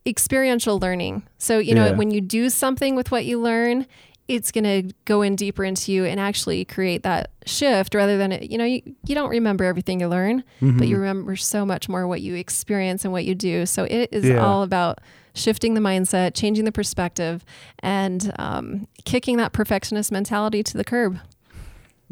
[0.06, 1.22] experiential learning.
[1.38, 1.92] So you know Yeah.
[1.96, 3.86] when you do something with what you learn,
[4.28, 8.30] it's going to go in deeper into you and actually create that shift rather than
[8.32, 10.88] it, you know you, you don't remember everything you learn, but Mhm.
[10.88, 13.66] you remember so much more what you experience and what you do.
[13.66, 14.36] So it is Yeah.
[14.46, 15.00] all about
[15.34, 17.44] shifting the mindset, changing the perspective,
[17.80, 21.18] and um, kicking that perfectionist mentality to the curb.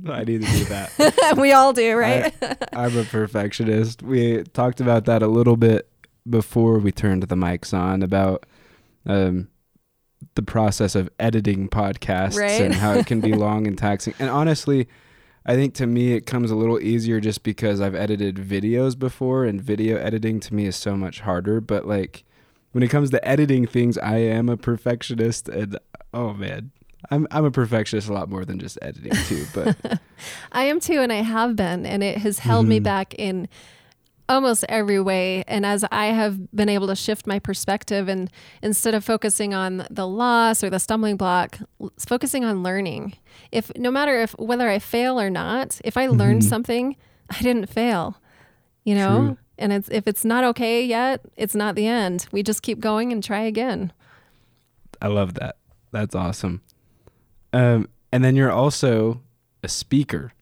[0.08, 1.36] I need to do that.
[1.36, 2.32] we all do, right?
[2.72, 4.02] I, am a perfectionist.
[4.02, 5.88] We talked about that a little bit
[6.28, 8.44] before we turned the mics on about
[9.06, 9.48] um,
[10.34, 12.60] the process of editing podcasts Right.
[12.60, 14.14] and how it can be long and taxing.
[14.18, 14.88] And honestly,
[15.46, 19.44] I think to me it comes a little easier just because I've edited videos before
[19.44, 21.60] and video editing to me is so much harder.
[21.60, 22.24] But like
[22.72, 25.78] when it comes to editing things, I am a perfectionist and
[26.12, 26.72] oh man.
[27.12, 29.76] I'm I'm a perfectionist a lot more than just editing too, but
[30.52, 32.82] I am too, and I have been, and it has held me Mhm.
[32.82, 33.46] back in
[34.28, 35.44] almost every way.
[35.46, 38.30] And as I have been able to shift my perspective, and
[38.62, 41.58] instead of focusing on the loss or the stumbling block,
[41.98, 43.14] focusing on learning.
[43.52, 46.48] If no matter if whether I fail or not, if I learned Mhm.
[46.48, 46.96] something,
[47.30, 48.16] I didn't fail.
[48.84, 49.18] You know.
[49.18, 49.38] True.
[49.60, 52.28] And it's if it's not okay yet, it's not the end.
[52.30, 53.92] We just keep going and try again.
[55.02, 55.56] I love that.
[55.90, 56.60] That's awesome.
[57.52, 59.20] Um, and then you're also
[59.64, 60.32] a speaker.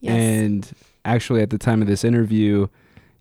[0.00, 0.14] Yes.
[0.16, 0.72] And
[1.04, 2.66] actually, at the time of this interview,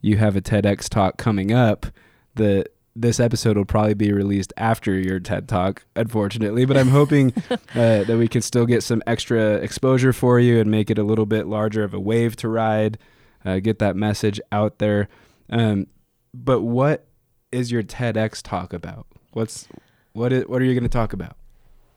[0.03, 1.87] you have a TEDx talk coming up.
[2.35, 6.65] The this episode will probably be released after your TED talk, unfortunately.
[6.65, 10.69] But I'm hoping uh, that we can still get some extra exposure for you and
[10.69, 12.99] make it a little bit larger of a wave to ride.
[13.43, 15.07] Uh, get that message out there.
[15.49, 15.87] Um,
[16.33, 17.07] but what
[17.51, 19.07] is your TEDx talk about?
[19.31, 19.67] What's
[20.11, 21.37] what is what are you going to talk about?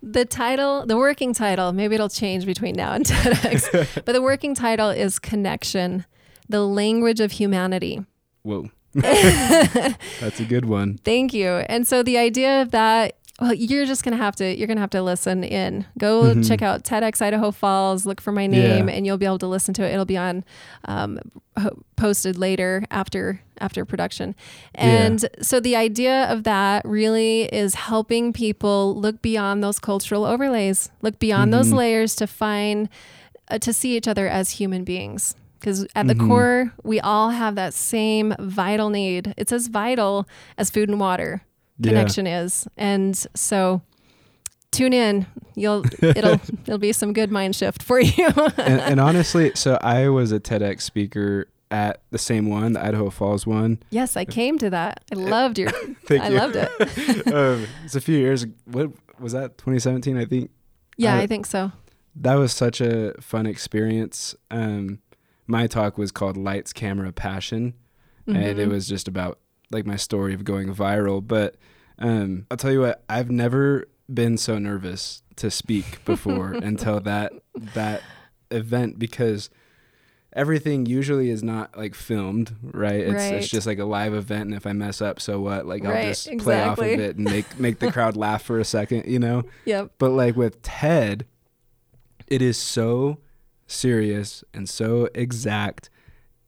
[0.02, 4.54] The title, the working title, maybe it'll change between now and TEDx, but the working
[4.54, 6.06] title is Connection,
[6.48, 8.04] the language of humanity.
[8.42, 10.98] Whoa, that's a good one.
[10.98, 11.48] Thank you.
[11.68, 14.90] And so the idea of that, well, you're just gonna have to you're gonna have
[14.90, 15.84] to listen in.
[15.98, 16.46] Go Mhm.
[16.48, 18.06] check out TEDx Idaho Falls.
[18.06, 18.94] Look for my name, Yeah.
[18.94, 19.92] and you'll be able to listen to it.
[19.92, 20.44] It'll be on
[20.86, 21.18] um,
[21.58, 24.34] ho- posted later after after production.
[24.74, 30.90] And so the idea of that really is helping people look beyond those cultural overlays,
[31.02, 31.76] look beyond those Mhm.
[31.76, 32.88] layers to find
[33.50, 35.34] uh, to see each other as human beings.
[35.66, 36.28] Because at the Mhm.
[36.28, 39.34] core, we all have that same vital need.
[39.36, 41.42] It's as vital as food and water
[41.80, 41.90] Yeah.
[41.90, 42.68] connection is.
[42.76, 43.82] And so
[44.70, 45.26] tune in.
[45.56, 48.28] You'll it'll it'll be some good mind shift for you.
[48.58, 53.10] and, and honestly, so I was a TEDx speaker at the same one, the Idaho
[53.10, 53.80] Falls one.
[53.90, 55.02] yes, I came to that.
[55.10, 55.70] I loved your
[56.06, 56.36] Thank I you.
[56.36, 57.34] loved it.
[57.34, 58.46] um, it's a few years.
[58.66, 59.58] What was that?
[59.58, 60.50] 2017, I think.
[60.96, 61.72] Yeah, I- I think so.
[62.14, 64.36] That was such a fun experience.
[64.52, 65.00] Um,
[65.46, 67.74] my talk was called Lights, Camera, Passion,
[68.26, 68.70] and it Mhm.
[68.70, 69.38] was just about
[69.70, 71.26] like my story of going viral.
[71.26, 71.56] But
[71.98, 77.32] um, I'll tell you what, I've never been so nervous to speak before until that
[77.74, 78.02] that
[78.50, 79.50] event because
[80.32, 83.00] everything usually is not like filmed, right?
[83.00, 83.34] It's Right.
[83.34, 85.66] it's just like a live event, and if I mess up, so what?
[85.66, 88.58] Like I'll Right, just play off of it and make make the crowd laugh for
[88.58, 89.44] a second, you know.
[89.64, 89.92] Yep.
[89.98, 91.24] But like with TED,
[92.28, 93.18] it is so
[93.66, 95.90] serious and so exact,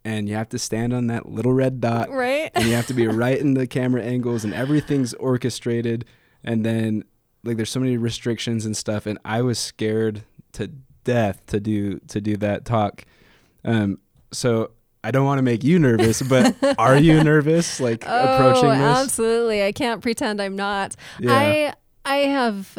[0.04, 2.50] and you have to stand on that little red dot, Right?
[2.54, 6.04] and you have to be right in the camera angles, and everything's orchestrated.
[6.44, 7.04] And then
[7.44, 10.68] like there's so many restrictions and stuff, and I was scared to
[11.04, 13.04] death to do to do that talk.
[13.64, 13.98] Um,
[14.32, 14.70] so
[15.02, 18.98] I don't want to make you nervous, but are you nervous like approaching oh, this?
[18.98, 19.64] absolutely.
[19.64, 20.94] I can't pretend I'm not.
[21.18, 21.32] Yeah.
[21.32, 22.78] I I have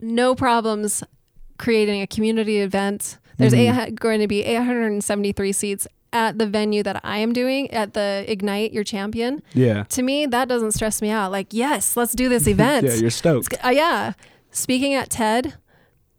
[0.00, 1.02] no problems
[1.58, 3.18] creating a community event.
[3.38, 3.86] There's Mhm.
[3.88, 8.24] eight, going to be 873 seats at the venue that I am doing at the
[8.26, 9.42] Ignite Your Champion.
[9.54, 9.84] yeah.
[9.90, 11.30] To me, that doesn't stress me out.
[11.32, 12.86] Like, yes, let's do this event.
[12.86, 13.54] Yeah, you're stoked.
[13.64, 14.12] Uh, yeah.
[14.50, 15.54] Speaking at TED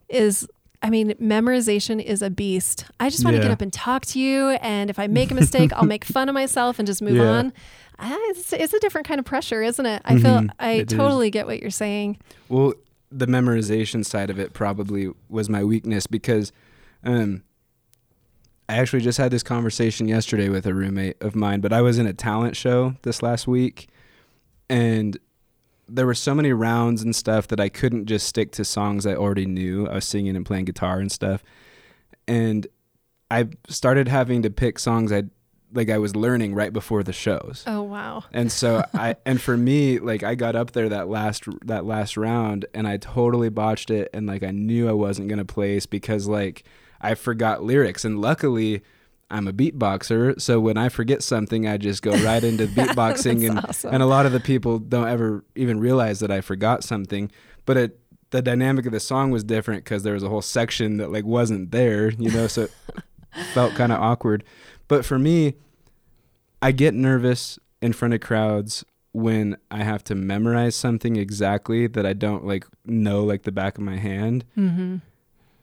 [0.08, 0.48] is,
[0.82, 2.86] I mean, memorization is a beast.
[3.00, 3.50] I just want to Yeah.
[3.50, 4.50] get up and talk to you.
[4.62, 7.24] And if I make a mistake, I'll make fun of myself and just move Yeah.
[7.30, 7.54] on.
[8.02, 10.02] It's, it's a different kind of pressure, isn't it?
[10.06, 10.50] I feel, Mhm.
[10.60, 10.98] I It is.
[10.98, 12.18] totally get what you're saying.
[12.48, 12.74] Well,
[13.12, 16.54] the memorization side of it probably was my weakness because
[17.04, 17.44] um,
[18.68, 21.98] I actually just had this conversation yesterday with a roommate of mine, but I was
[21.98, 23.90] in a talent show this last week
[24.70, 25.18] and
[25.88, 29.16] there were so many rounds and stuff that I couldn't just stick to songs I
[29.16, 29.88] already knew.
[29.88, 31.44] I was singing and playing guitar and stuff.
[32.28, 32.68] And
[33.32, 35.24] I started having to pick songs I
[35.72, 37.64] like I was learning right before the shows.
[37.68, 38.24] Oh, wow.
[38.32, 42.18] And so I and for me, like I got up there that last that last
[42.18, 46.28] round and I totally botched it and like I knew I wasn't gonna place because
[46.28, 46.64] like
[47.02, 48.82] I forgot lyrics and luckily
[49.32, 53.60] I'm a beatboxer, so when I forget something I just go right into beatboxing and
[53.60, 53.94] awesome.
[53.94, 57.32] and a lot of the people don't ever even realize that I forgot something.
[57.66, 58.00] But it
[58.32, 61.26] the dynamic of the song was different because there was a whole section that like
[61.26, 62.72] wasn't there, you know, so it
[63.54, 64.44] felt kind of awkward.
[64.88, 65.56] But for me,
[66.62, 68.84] I get nervous in front of crowds
[69.14, 73.78] when I have to memorize something exactly that I don't like know like the back
[73.78, 74.98] of my hand, Mm-hmm.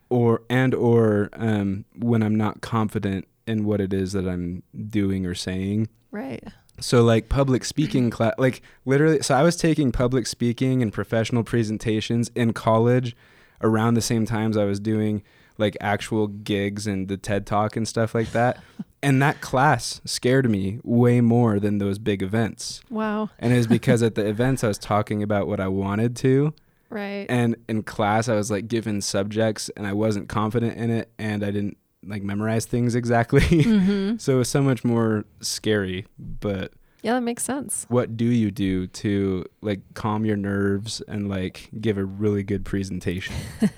[0.09, 5.27] Or and or um, when I'm not confident in what it is that I'm doing
[5.27, 5.89] or saying.
[6.11, 6.43] Right.
[6.81, 9.23] So like public speaking class, like literally.
[9.23, 13.17] So I was taking public speaking and professional presentations in college,
[13.63, 15.23] around the same times I was doing
[15.59, 18.59] like actual gigs and the TED Talk and stuff like that.
[19.03, 22.83] and that class scared me way more than those big events.
[22.91, 23.31] Wow.
[23.39, 26.53] And it was because at the events I was talking about what I wanted to,
[26.89, 27.27] Right.
[27.29, 31.43] and in class I was like given subjects and I wasn't confident in it, and
[31.45, 33.41] I didn't like memorize things exactly.
[33.41, 34.17] mm-hmm.
[34.19, 36.07] so it was so much more scary.
[36.19, 36.73] But
[37.03, 37.85] Yeah, that makes sense.
[37.89, 42.65] what do you do to like calm your nerves and like give a really good
[42.65, 43.35] presentation?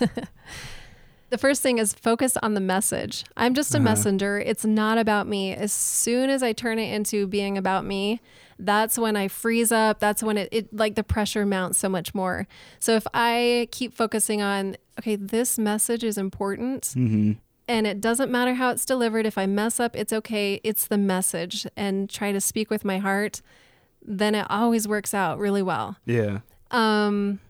[1.31, 3.23] The first thing is focus on the message.
[3.37, 3.85] I'm just a Uh-huh.
[3.85, 4.38] messenger.
[4.38, 5.53] It's not about me.
[5.55, 8.23] As soon as I turn it into being about me,
[8.59, 10.01] that's when I freeze up.
[10.01, 12.47] That's when it, it like the pressure mounts so much more.
[12.79, 17.33] So if I keep focusing on, okay, this message is important mm-hmm.
[17.68, 19.27] and it doesn't matter how it's delivered.
[19.27, 20.61] If I mess up, it's okay.
[20.64, 23.42] It's the message and try to speak with my heart,
[24.03, 25.97] then it always works out really well.
[26.05, 26.40] Yeah.
[26.71, 27.40] Um,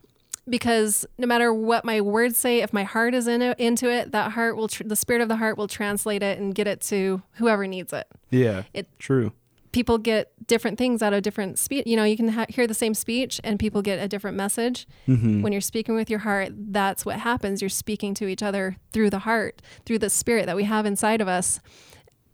[0.47, 4.11] because no matter what my words say, if my heart is in it, into it,
[4.11, 6.81] that heart will, tr- the spirit of the heart will translate it and get it
[6.81, 8.07] to whoever needs it.
[8.29, 8.63] Yeah.
[8.73, 9.33] It- True.
[9.71, 11.85] People get different things out of different speech.
[11.85, 14.87] You know, you can ha- hear the same speech and people get a different message.
[15.07, 15.41] Mm-hmm.
[15.41, 17.61] When you're speaking with your heart, that's what happens.
[17.61, 21.21] You're speaking to each other through the heart, through the spirit that we have inside
[21.21, 21.59] of us,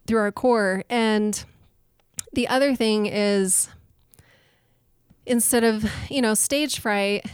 [0.08, 0.84] through our core.
[0.90, 1.44] And
[2.34, 3.70] the other thing is
[5.26, 7.26] instead of, you know, stage fright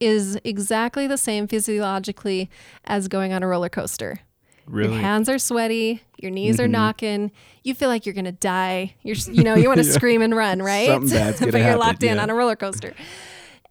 [0.00, 2.48] is exactly the same physiologically
[2.84, 4.20] as going on a roller coaster.
[4.68, 4.94] Really.
[4.94, 6.70] Your hands are sweaty, your knees are Mhm.
[6.72, 7.30] knocking,
[7.64, 8.94] you feel like you're going to die.
[9.02, 9.92] You're you know, you want to Yeah.
[9.92, 10.86] scream and run, right?
[10.88, 12.22] Something bad's but gonna you're happen, locked in yeah.
[12.22, 12.94] on a roller coaster.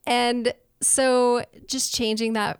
[0.05, 2.59] And so just changing that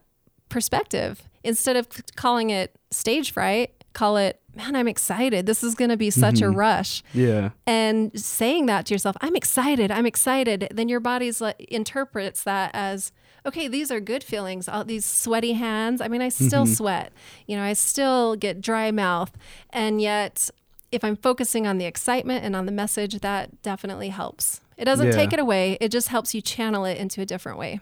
[0.49, 5.45] perspective instead of calling it stage fright, call it, man, I'm excited.
[5.45, 6.55] This is going to be such a Mhm.
[6.55, 7.03] rush.
[7.13, 7.49] yeah.
[7.65, 12.71] And saying that to yourself, I'm excited, I'm excited, then your body's like interprets that
[12.73, 13.11] as,
[13.47, 14.67] okay, these are good feelings.
[14.67, 16.01] All these sweaty hands.
[16.01, 16.75] I mean, I still Mhm.
[16.75, 17.11] sweat.
[17.47, 19.31] You know, I still get dry mouth.
[19.71, 20.49] And yet
[20.91, 24.61] if I'm focusing on the excitement and on the message, that definitely helps.
[24.77, 25.11] It doesn't Yeah.
[25.13, 25.77] take it away.
[25.81, 27.79] It just helps you channel it into a different way.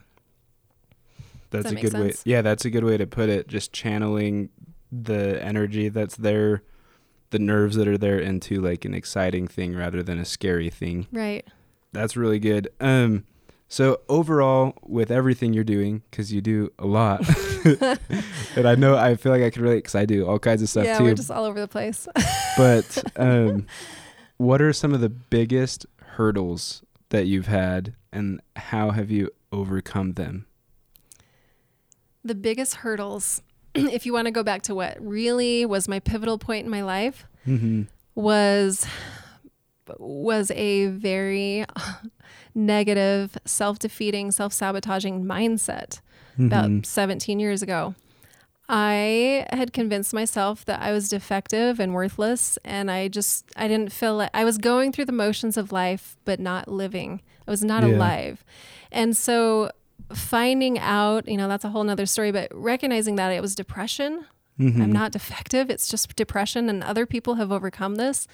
[1.51, 2.13] That's that a good way.
[2.25, 3.47] Yeah, that's a good way to put it.
[3.47, 4.49] Just channeling
[4.91, 6.63] the energy that's there,
[7.30, 11.08] the nerves that are there into like an exciting thing rather than a scary thing.
[11.12, 11.45] Right.
[11.91, 12.69] That's really good.
[12.80, 13.25] Um
[13.67, 17.21] so overall with everything you're doing cuz you do a lot.
[18.56, 20.69] and I know I feel like I could relate cuz I do all kinds of
[20.69, 21.04] stuff yeah, too.
[21.04, 22.08] Yeah, we're just all over the place.
[22.58, 23.65] but um
[24.38, 25.86] what are some of the biggest
[26.17, 30.45] hurdles that you've had and how have you overcome them?
[32.23, 33.43] the biggest hurdles,
[33.75, 36.82] if you want to go back to what really was my pivotal point in my
[36.82, 37.86] life, Mhm.
[38.15, 38.88] was
[40.00, 41.65] was a very
[42.56, 46.02] negative, self-defeating, self-sabotaging mindset
[46.39, 46.48] Mhm.
[46.48, 47.95] about 17 years ago.
[48.67, 53.91] I had convinced myself that I was defective and worthless and I just I didn't
[53.91, 57.21] feel like I was going through the motions of life but not living.
[57.48, 57.95] I was not Yeah.
[57.95, 58.43] alive.
[58.91, 59.69] And so
[60.13, 64.26] finding out, you know, that's a whole nother story, but recognizing that it was depression
[64.60, 64.82] Mhm.
[64.82, 65.69] I'm not defective.
[65.69, 68.26] It's just depression, and other people have overcome this.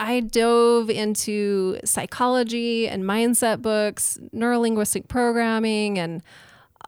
[0.00, 6.22] I dove into psychology and mindset books, neurolinguistic programming, and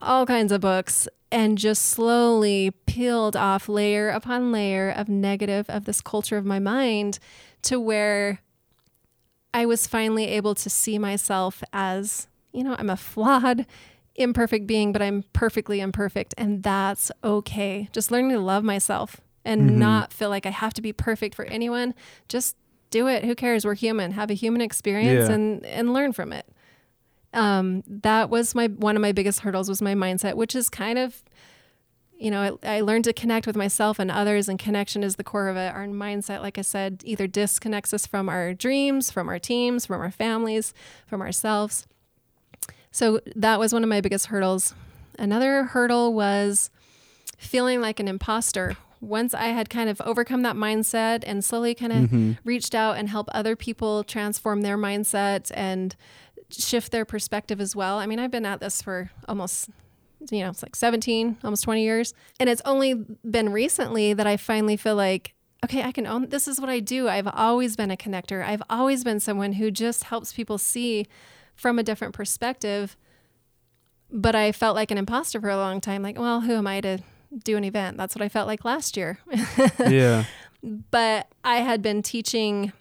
[0.00, 5.84] all kinds of books, and just slowly peeled off layer upon layer of negative of
[5.84, 7.18] this culture of my mind
[7.62, 8.40] to where
[9.52, 13.66] I was finally able to see myself as, you know, I'm a flawed,
[14.14, 16.32] imperfect being, but I'm perfectly imperfect.
[16.38, 17.90] And that's okay.
[17.92, 19.74] Just learning to love myself and Mhm.
[19.74, 21.94] not feel like I have to be perfect for anyone.
[22.28, 22.56] Just
[22.92, 23.24] do it.
[23.24, 23.64] Who cares?
[23.64, 24.12] We're human.
[24.12, 25.34] Have a human experience Yeah.
[25.34, 26.46] and, and learn from it.
[27.34, 30.98] Um, that was my one of my biggest hurdles was my mindset, which is kind
[30.98, 31.22] of
[32.14, 35.24] you know, I, I learned to connect with myself and others, and connection is the
[35.24, 35.74] core of it.
[35.74, 40.00] Our mindset, like I said, either disconnects us from our dreams, from our teams, from
[40.00, 40.72] our families,
[41.04, 41.84] from ourselves.
[42.92, 44.72] So that was one of my biggest hurdles.
[45.18, 46.70] Another hurdle was
[47.38, 48.76] feeling like an imposter.
[49.02, 52.38] Once I had kind of overcome that mindset and slowly kind of Mhm.
[52.44, 55.94] reached out and help other people transform their mindset and
[56.50, 57.98] shift their perspective as well.
[57.98, 59.68] I mean, I've been at this for almost
[60.30, 62.14] you know, it's like 17, almost 20 years.
[62.38, 62.94] And it's only
[63.28, 65.34] been recently that I finally feel like,
[65.64, 67.08] okay, I can own this is what I do.
[67.08, 68.46] I've always been a connector.
[68.46, 71.08] I've always been someone who just helps people see
[71.56, 72.96] from a different perspective.
[74.12, 76.02] But I felt like an imposter for a long time.
[76.02, 76.98] Like, well, who am I to
[77.44, 77.96] do an event?
[77.96, 79.18] That's what I felt like last year.
[79.78, 80.24] yeah.
[80.62, 82.72] But I had been teaching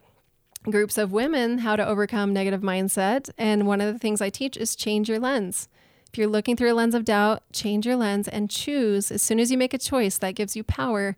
[0.69, 3.29] groups of women how to overcome negative mindset.
[3.37, 5.67] And one of the things I teach is change your lens.
[6.11, 9.11] If you're looking through a lens of doubt, change your lens and choose.
[9.11, 11.15] As soon as you make a choice, that gives you power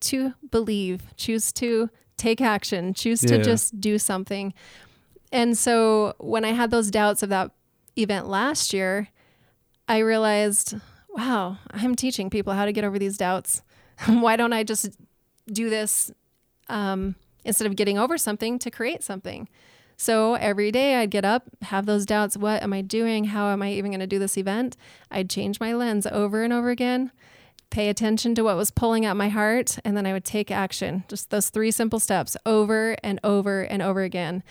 [0.00, 3.38] to believe, choose to take action, choose Yeah.
[3.38, 4.54] to just do something.
[5.32, 7.50] And so when I had those doubts of that
[7.98, 9.08] event last year,
[9.88, 10.76] I realized,
[11.16, 13.62] wow, I'm teaching people how to get over these doubts.
[14.06, 14.96] Why don't I just
[15.50, 16.10] do this
[16.68, 17.14] um,
[17.44, 19.48] instead of getting over something to create something?
[19.96, 22.36] So every day I'd get up, have those doubts.
[22.36, 23.24] What am I doing?
[23.24, 24.76] How am I even going to do this event?
[25.10, 27.12] I'd change my lens over and over again,
[27.70, 31.04] pay attention to what was pulling at my heart, and then I would take action.
[31.08, 34.42] Just those three simple steps over and over and over again.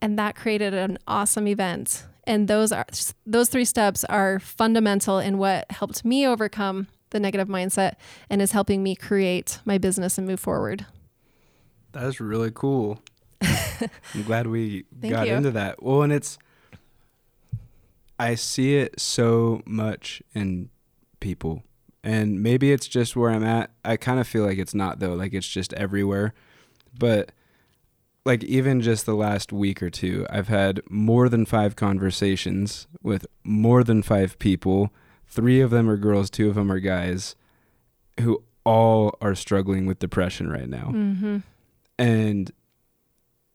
[0.00, 2.06] And that created an awesome event.
[2.24, 2.86] And those are
[3.26, 7.94] those three steps are fundamental in what helped me overcome the negative mindset
[8.30, 10.86] and is helping me create my business and move forward.
[11.92, 13.02] That's really cool.
[13.42, 15.34] I'm glad we got you.
[15.34, 15.82] into that.
[15.82, 16.38] Well, and it's
[18.18, 20.70] I see it so much in
[21.20, 21.64] people.
[22.04, 23.70] And maybe it's just where I'm at.
[23.84, 26.34] I kind of feel like it's not though, like it's just everywhere.
[26.96, 27.32] But
[28.24, 33.26] like even just the last week or two, I've had more than 5 conversations with
[33.44, 34.92] more than 5 people.
[35.26, 37.34] 3 of them are girls, 2 of them are guys
[38.20, 41.38] who all are struggling with depression right now Mm-hmm.
[41.98, 42.52] and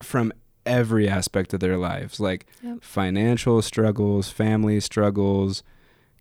[0.04, 0.34] from
[0.66, 2.84] every aspect of their lives like Yep.
[2.84, 5.64] financial struggles family struggles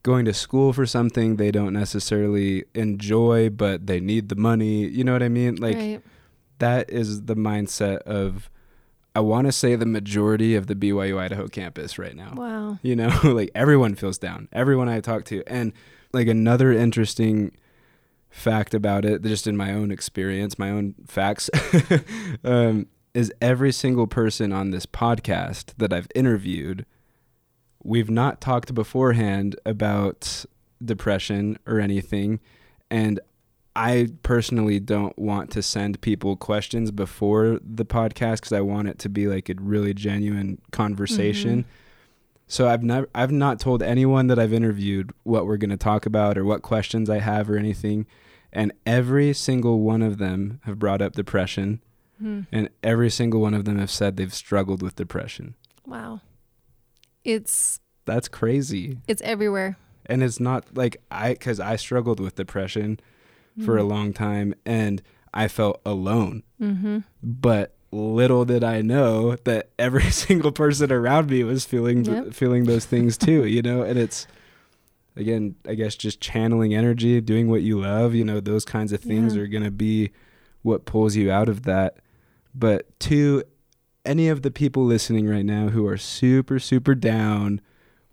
[0.04, 5.02] going to school for something they don't necessarily enjoy but they need the money you
[5.02, 6.00] know what i mean like right.
[6.58, 8.50] That is the mindset of
[9.14, 12.32] i want to say the majority of the byu idaho campus right now.
[12.34, 12.78] Wow.
[12.82, 14.48] you know like everyone feels down.
[14.52, 15.42] Everyone i talk to.
[15.46, 15.72] And
[16.12, 17.52] like another interesting
[18.30, 21.48] fact about it just in my own experience my own facts
[22.44, 26.84] um, is every single person on this podcast that i've interviewed
[27.82, 30.44] we've not talked beforehand about
[30.84, 32.40] depression or anything.
[32.90, 33.20] And
[33.76, 38.98] i personally don't want to send people questions before the podcast because i want it
[38.98, 41.64] to be like a really genuine conversation
[42.48, 46.06] so I've never I've not told anyone that I've interviewed what we're going to talk
[46.06, 48.06] about or what questions I have or anything
[48.52, 51.80] and every single one of them have brought up depression
[52.20, 52.42] Hmm.
[52.52, 55.54] and every single one of them have said they've struggled with depression.
[55.84, 56.20] Wow.
[57.24, 58.98] It's That's crazy.
[59.08, 59.76] it's everywhere.
[60.06, 63.00] And it's not like I cuz I struggled with depression
[63.64, 65.02] for a long time and
[65.32, 66.42] I felt alone.
[66.60, 66.98] Mm-hmm.
[67.22, 72.34] But little did I know that every single person around me was feeling Yep.
[72.34, 74.26] feeling those things too, you know, and it's
[75.16, 79.00] again, I guess just channeling energy, doing what you love, you know, those kinds of
[79.00, 79.42] things Yeah.
[79.42, 80.10] are going to be
[80.62, 81.98] what pulls you out of that.
[82.54, 83.42] But to
[84.04, 87.60] any of the people listening right now who are super super down,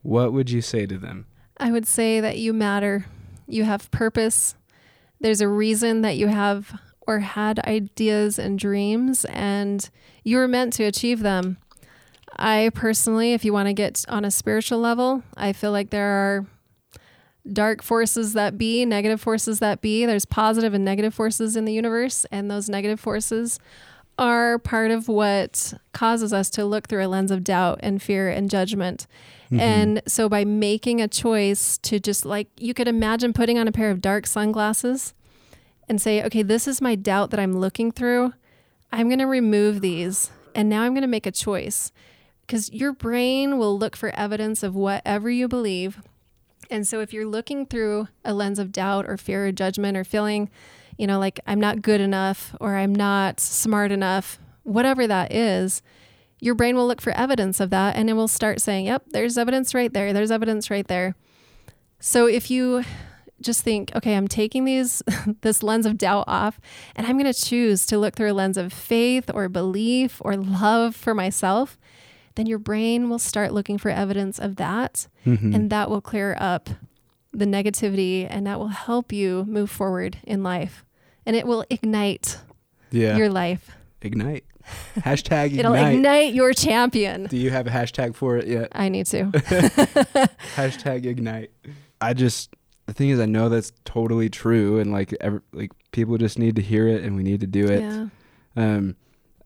[0.01, 1.25] what would you say to them?
[1.57, 3.05] I would say that you matter.
[3.47, 4.55] You have purpose.
[5.23, 9.89] There's a reason that you have or had ideas and dreams, and
[10.25, 11.59] you were meant to achieve them.
[12.35, 16.09] I personally, if you want to get on a spiritual level, I feel like there
[16.09, 16.45] are
[17.49, 20.05] dark forces that be, negative forces that be.
[20.05, 23.61] There's positive and negative forces in the universe, and those negative forces
[24.19, 28.29] are part of what causes us to look through a lens of doubt and fear
[28.29, 29.07] and judgment.
[29.53, 29.59] Mm-hmm.
[29.59, 33.71] And so by making a choice to just like you could imagine putting on a
[33.71, 35.13] pair of dark sunglasses
[35.87, 38.33] and say, okay, this is my doubt that I'm looking through.
[38.91, 41.91] I'm going to remove these and now I'm going to make a choice
[42.41, 46.01] because your brain will look for evidence of whatever you believe.
[46.69, 50.03] And so if you're looking through a lens of doubt or fear or judgment or
[50.03, 50.49] feeling,
[50.97, 55.81] you know, like I'm not good enough or I'm not smart enough, whatever that is,
[56.43, 59.37] your brain will look for evidence of that and it will start saying, yep, there's
[59.37, 60.11] evidence right there.
[60.11, 61.15] There's evidence right there.
[61.99, 62.83] So if you
[63.41, 65.01] just think, okay, I'm taking these
[65.41, 66.59] this lens of doubt off
[66.95, 70.35] and I'm going to choose to look through a lens of faith or belief or
[70.35, 71.77] love for myself,
[72.35, 75.55] then your brain will start looking for evidence of that Mm-hmm.
[75.55, 76.69] and that will clear up
[77.31, 80.83] the negativity and that will help you move forward in life.
[81.25, 82.39] And it will ignite
[82.91, 83.15] Yeah.
[83.15, 83.71] your life.
[84.01, 84.43] ignite.
[84.95, 85.59] Hashtag ignite.
[85.59, 87.25] It'll ignite your champion.
[87.25, 88.69] Do you have a hashtag for it yet?
[88.71, 89.25] I need to.
[90.55, 91.51] Hashtag ignite.
[92.01, 92.53] I just
[92.85, 96.55] the thing is, I know that's totally true, and like ever, like people just need
[96.57, 97.81] to hear it, and we need to do it.
[97.81, 98.07] Yeah.
[98.55, 98.95] Um,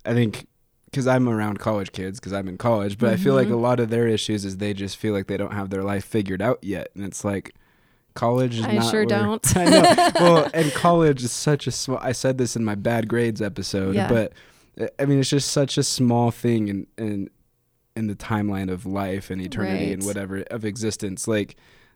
[0.05, 0.47] I think
[0.85, 3.79] because I'm around college kids because I'm in college, but I feel like a lot
[3.79, 6.59] of their issues is they just feel like they don't have their life figured out
[6.63, 7.53] yet, and it's like
[8.15, 9.57] college is I not sure where- don't.
[9.57, 10.09] I know.
[10.19, 11.99] Well, and college is such a small.
[12.01, 14.09] I said this in my bad grades episode, Yeah.
[14.09, 14.33] but
[14.99, 17.29] I mean it's just such a small thing in in
[17.95, 21.27] in the timeline of life and eternity and whatever of existence.
[21.27, 21.55] Like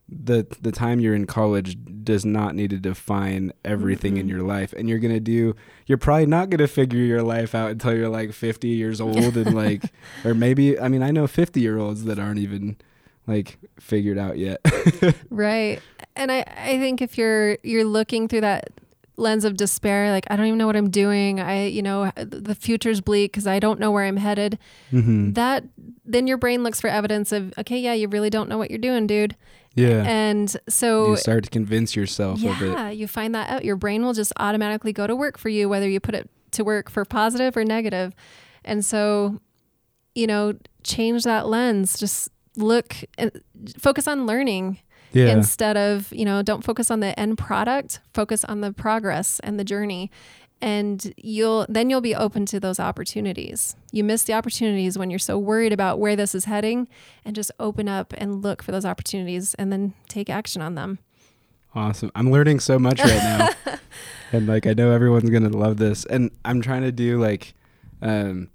[0.10, 4.30] the the time you're in college does not need to define everything in Mhm.
[4.30, 5.56] your life, and you're gonna do.
[5.86, 9.54] You're probably not gonna figure your life out until you're like 50 years old, and
[9.54, 9.84] like,
[10.26, 12.78] or maybe I mean I know 50 year olds that aren't even
[13.28, 14.60] like figured out yet.
[15.30, 15.80] Right.
[16.16, 18.70] And I, I think if you're you're looking through that
[19.18, 21.40] lens of despair, like I don't even know what I'm doing.
[21.40, 24.58] I you know the future's bleak because I don't know where I'm headed.
[24.92, 25.34] mm-hmm.
[25.34, 25.66] That
[26.06, 28.80] then your brain looks for evidence of okay, yeah, you really don't know what you're
[28.80, 29.36] doing, dude.
[29.76, 30.04] Yeah.
[30.06, 32.68] And so you start to convince yourself of it.
[32.68, 33.66] yeah, you find that out.
[33.66, 36.64] Your brain will just automatically go to work for you, whether you put it to
[36.64, 38.14] work for positive or negative.
[38.66, 39.40] And so,
[40.14, 41.98] you know, change that lens.
[41.98, 43.32] Just look, and
[43.78, 44.80] focus on learning
[45.14, 45.28] Yeah.
[45.28, 49.60] instead of, you know, don't focus on the end product, focus on the progress and
[49.60, 50.12] the journey.
[50.64, 53.76] And you'll then you'll be open to those opportunities.
[53.92, 56.88] You miss the opportunities when you're so worried about where this is heading
[57.26, 61.00] and just open up and look for those opportunities and then take action on them.
[61.74, 62.12] Awesome.
[62.14, 63.78] I'm learning so much right now.
[64.32, 66.06] and like I know everyone's going to love this.
[66.06, 67.56] And I'm trying to do like
[68.04, 68.50] um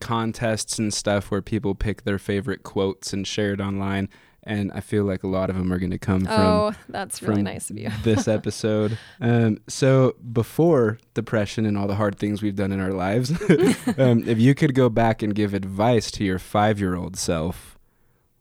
[0.00, 4.08] contests and stuff where people pick their favorite quotes and share it online
[4.44, 7.22] and I feel like a lot of them are going to come from oh, that's
[7.22, 7.90] really nice of you.
[8.02, 8.96] this episode.
[9.20, 13.30] Um, so before depression and all the hard things we've done in our lives,
[13.98, 17.78] um, if you could go back and give advice to your five-year-old self,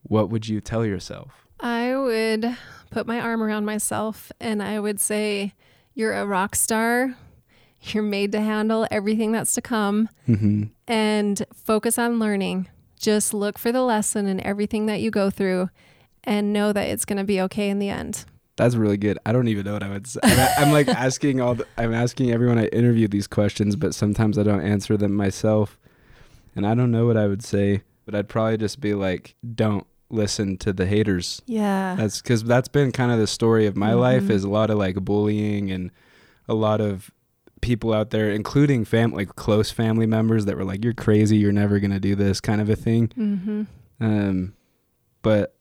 [0.03, 1.47] what would you tell yourself?
[1.59, 2.55] I would
[2.91, 5.53] put my arm around myself and I would say,
[5.93, 7.15] You're a rock star.
[7.81, 10.63] You're made to handle everything that's to come Mm-hmm.
[10.87, 12.67] and focus on learning.
[12.99, 15.69] Just look for the lesson in everything that you go through
[16.27, 18.25] and know that it's going to be okay in the end.
[18.57, 19.17] That's really good.
[19.25, 20.19] I don't even know what I would say.
[20.23, 21.55] I'm, I'm like asking all.
[21.55, 25.77] The, I'm asking everyone I interview these questions, but sometimes I don't answer them myself,
[26.55, 27.83] and I don't know what I would say.
[28.05, 31.95] But I'd probably just be like, "Don't listen to the haters." Yeah.
[31.95, 34.23] That's because that's been kind of the story of my life.
[34.23, 34.31] Mhm.
[34.31, 35.91] Is a lot of like bullying and
[36.49, 37.11] a lot of
[37.61, 41.37] people out there, including family, like close family members, that were like, "You're crazy.
[41.37, 43.09] You're never gonna do this," kind of a thing.
[43.09, 43.63] mm-hmm.
[43.99, 44.53] Um,
[45.21, 45.53] but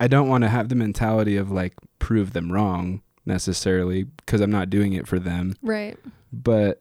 [0.00, 4.50] I don't want to have the mentality of like prove them wrong necessarily because I'm
[4.50, 5.54] not doing it for them.
[5.62, 5.96] Right.
[6.32, 6.80] But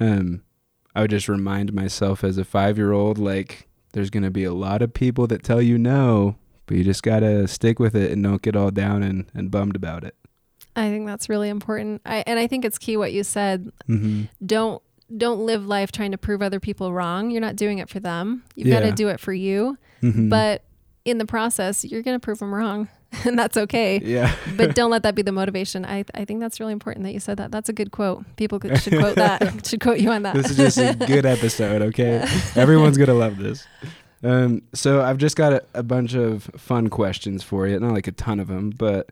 [0.00, 0.42] um,
[0.94, 4.54] I would just remind myself as a five year old like there's gonna be a
[4.54, 8.22] lot of people that tell you no, but you just gotta stick with it and
[8.22, 10.16] don't get all down and, and bummed about it.
[10.74, 12.00] I think that's really important.
[12.06, 13.70] I, and I think it's key what you said.
[13.88, 14.24] Mm-hmm.
[14.44, 14.82] Don't
[15.14, 17.30] don't live life trying to prove other people wrong.
[17.30, 18.44] You're not doing it for them.
[18.54, 19.76] You've got to do it for you.
[20.02, 20.30] Mm-hmm.
[20.30, 20.64] But
[21.04, 22.88] in the process, you're going to prove them wrong,
[23.24, 24.00] and that's okay.
[24.04, 25.84] yeah, But don't let that be the motivation.
[25.84, 27.50] I I think that's really important that you said that.
[27.50, 28.24] That's a good quote.
[28.36, 29.66] People could, should quote that.
[29.66, 30.34] should quote you on that.
[30.34, 32.26] this is just a good episode, okay?
[32.54, 33.66] Everyone's gonna love this.
[34.24, 37.78] Um, so I've just got a, a bunch of fun questions for you.
[37.80, 39.10] Not like a ton of them, but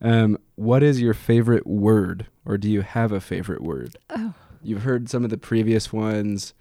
[0.00, 3.96] um, what is your favorite word, or do you have a favorite word?
[4.10, 4.34] Oh.
[4.62, 6.54] You've heard some of the previous ones: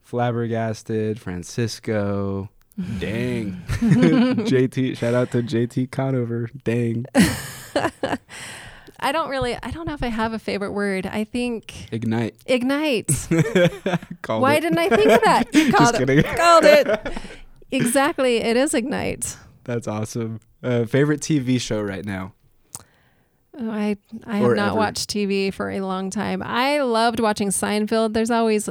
[0.00, 2.50] flabbergasted, Francisco.
[2.98, 4.96] Dang, JT!
[4.96, 6.48] Shout out to JT Conover.
[6.64, 7.04] Dang,
[9.02, 9.56] I don't really.
[9.62, 11.06] I don't know if I have a favorite word.
[11.06, 12.34] I think ignite.
[12.46, 13.08] ignite.
[14.22, 14.60] Called Why it.
[14.60, 15.54] didn't I think of that?
[15.54, 15.98] You Just called it.
[16.06, 16.36] kidding.
[16.36, 17.12] Called it.
[17.70, 18.36] Exactly.
[18.38, 19.36] It is ignite.
[19.64, 20.40] That's awesome.
[20.62, 22.34] Uh, favorite TV show right now?
[23.58, 24.76] Oh, I I Or have not ever.
[24.76, 26.42] watched TV for a long time.
[26.42, 28.12] I loved watching Seinfeld.
[28.12, 28.68] There's always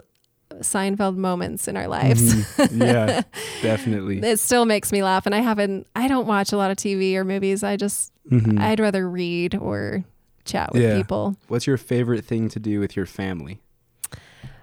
[0.62, 2.34] Seinfeld moments in our lives.
[2.56, 2.86] Mhm.
[2.86, 3.22] yeah,
[3.62, 4.20] definitely.
[4.20, 5.88] It still makes me laugh, and I haven't.
[5.96, 7.64] I don't watch a lot of TV or movies.
[7.64, 8.60] I just Mhm.
[8.60, 10.04] I'd rather read or
[10.46, 10.96] chat with Yeah.
[10.98, 11.36] people.
[11.48, 13.60] What's your favorite thing to do with your family?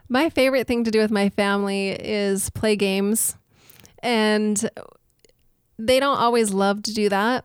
[0.08, 3.34] My favorite thing to do with my family is play games.
[4.02, 4.70] And
[5.78, 7.44] they don't always love to do that.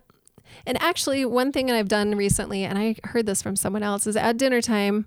[0.68, 4.06] And actually, one thing that I've done recently, and I heard this from someone else,
[4.06, 5.06] is at dinner time,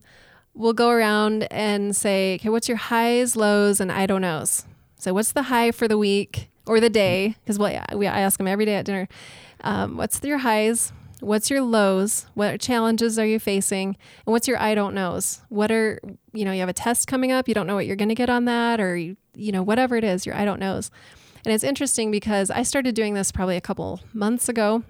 [0.54, 4.64] we'll go around and say, okay, what's your highs, lows, and I don't knows?
[4.98, 7.36] So, what's the high for the week or the day?
[7.42, 9.08] Because well, yeah, we, I ask them every day at dinner,
[9.62, 10.92] um, what's your highs?
[11.20, 12.26] What's your lows?
[12.34, 13.96] What challenges are you facing?
[14.26, 15.40] And what's your I don't knows?
[15.48, 15.98] What are,
[16.32, 18.14] you know, you have a test coming up, you don't know what you're going to
[18.14, 20.90] get on that, or, you, you know, whatever it is, your I don't knows.
[21.44, 24.82] And it's interesting because I started doing this probably a couple months ago.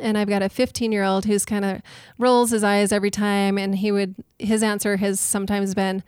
[0.00, 1.82] And I've got a 15 year old who's kind of
[2.18, 3.58] rolls his eyes every time.
[3.58, 6.02] And he would, his answer has sometimes been,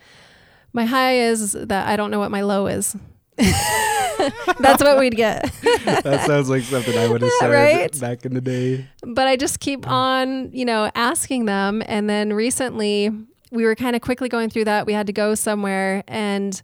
[0.72, 2.96] My high is that I don't know what my low is.
[4.58, 5.42] That's what we'd get.
[5.84, 8.00] that sounds like something I would have said Right?
[8.00, 8.86] back in the day.
[9.02, 11.82] but I just keep on, you know, asking them.
[11.86, 13.10] And then recently,
[13.50, 14.86] we were kind of quickly going through that.
[14.86, 16.60] We had to go somewhere, and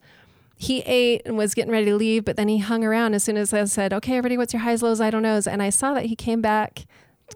[0.59, 3.37] he ate and was getting ready to leave, but then he hung around as soon
[3.37, 5.95] as I said, "Okay, everybody, what's your highs, lows, I don't knows?" And I saw
[5.95, 6.87] that he came back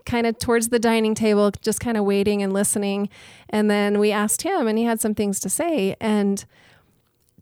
[0.06, 3.08] kind of towards the dining table, just kind of waiting and listening.
[3.48, 5.96] And then we asked him, and he had some things to say.
[6.00, 6.44] And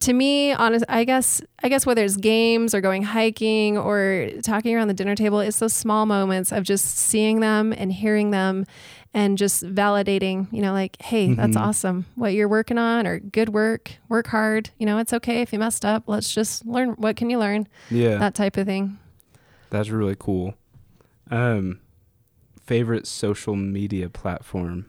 [0.01, 4.75] to me, honest, I guess, I guess whether it's games or going hiking or talking
[4.75, 8.65] around the dinner table, it's those small moments of just seeing them and hearing them,
[9.13, 10.47] and just validating.
[10.53, 11.61] You know, like, hey, that's Mhm.
[11.61, 12.07] awesome.
[12.15, 13.93] What you're working on, or good work.
[14.09, 14.71] Work hard.
[14.79, 16.05] You know, it's okay if you messed up.
[16.07, 16.91] Let's just learn.
[16.91, 17.67] What can you learn?
[17.91, 18.99] Yeah, That type of thing.
[19.71, 20.55] that's really cool.
[21.31, 21.81] Um,
[22.69, 24.85] favorite social media platform?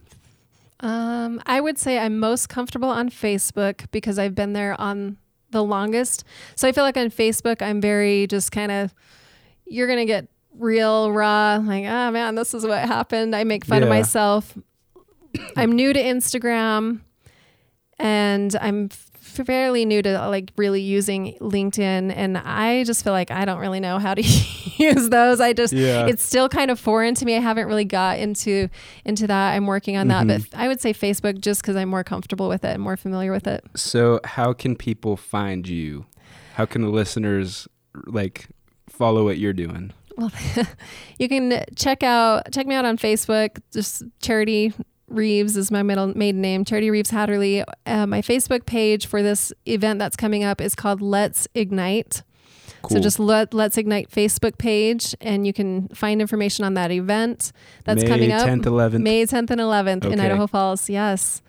[0.81, 5.17] Um, I would say I'm most comfortable on Facebook because I've been there on
[5.51, 6.25] the longest.
[6.55, 8.93] So I feel like on Facebook, I'm very just kind of,
[9.65, 10.27] you're going to get
[10.57, 13.33] real raw, like, oh man, this is what happened.
[13.33, 14.57] I make fun of myself.
[15.55, 16.99] I'm new to Instagram
[17.97, 18.89] and I'm
[19.45, 22.13] fairly new to like really using LinkedIn.
[22.15, 24.21] And I just feel like I don't really know how to
[24.77, 25.39] use those.
[25.39, 27.35] I just, Yeah, it's still kind of foreign to me.
[27.35, 28.69] I haven't really got into
[29.05, 29.53] into that.
[29.53, 30.59] I'm working on that, but Mm-hmm.
[30.61, 33.47] I would say Facebook just because I'm more comfortable with it and more familiar with
[33.47, 33.63] it.
[33.75, 36.05] So, how can people find you?
[36.53, 37.67] How can the listeners
[38.05, 38.47] like
[38.89, 39.93] follow what you're doing?
[40.17, 40.31] Well,
[41.19, 43.59] you can check out check me out on Facebook.
[43.71, 44.73] Just Charity
[45.11, 46.65] Reeves is my middle maiden name.
[46.65, 47.63] Charity Reeves Haderlie.
[47.85, 52.23] Uh, my Facebook page for this event that's coming up is called Let's Ignite.
[52.81, 52.97] Cool.
[52.97, 57.51] So just let Let's Ignite Facebook page, and you can find information on that event
[57.83, 58.45] that's May coming up.
[58.47, 58.99] May 10th, 11th.
[59.01, 60.89] May 10th and 11th in Idaho Falls.
[60.89, 61.41] Yes.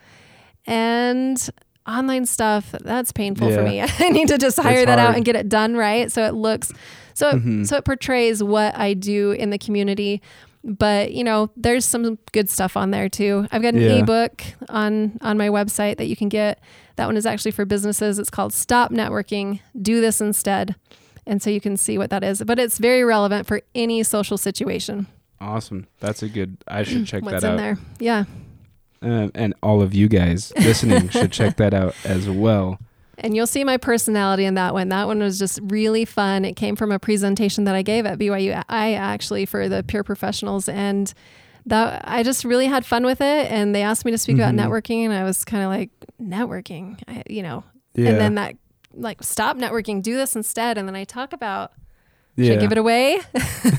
[0.66, 1.48] And
[1.86, 3.80] online stuff, that's painful for me.
[3.98, 6.34] I need to just hire It's that out and get it done right so it
[6.34, 6.72] looks
[7.14, 7.66] so it, Mhm.
[7.66, 10.22] so it portrays what I do in the community.
[10.62, 13.46] But, you know, there's some good stuff on there too.
[13.50, 14.02] I've got an Yeah.
[14.02, 16.60] ebook on on my website that you can get.
[16.96, 18.18] That one is actually for businesses.
[18.18, 20.74] It's called Stop Networking, Do This Instead.
[21.26, 22.42] And so you can see what that is.
[22.44, 25.06] But it's very relevant for any social situation.
[25.40, 25.86] Awesome.
[26.00, 26.58] That's a good.
[26.68, 27.78] I should check What's that in there.
[27.98, 28.24] Yeah.
[29.00, 32.78] Um, and all of you guys listening should check that out as well.
[33.22, 34.88] And you'll see my personality in that one.
[34.88, 36.44] That one was just really fun.
[36.44, 38.62] It came from a presentation that I gave at BYU.
[38.68, 41.12] I actually for the peer professionals and
[41.66, 43.50] that I just really had fun with it.
[43.50, 44.50] And they asked me to speak Mhm.
[44.50, 45.90] about networking, and I was kind of like,
[46.20, 47.64] networking, I, you know.
[47.94, 48.10] Yeah.
[48.10, 48.56] And then that
[48.94, 50.76] like stop networking, do this instead.
[50.78, 51.72] And then I talk about
[52.36, 52.46] yeah.
[52.46, 53.20] should I give it away?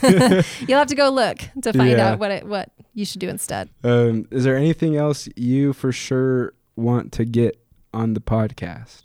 [0.67, 2.11] You'll have to go look to find Yeah.
[2.11, 3.69] out what it what you should do instead.
[3.83, 7.57] um, is there anything else you for sure want to get
[7.93, 9.03] on the podcast?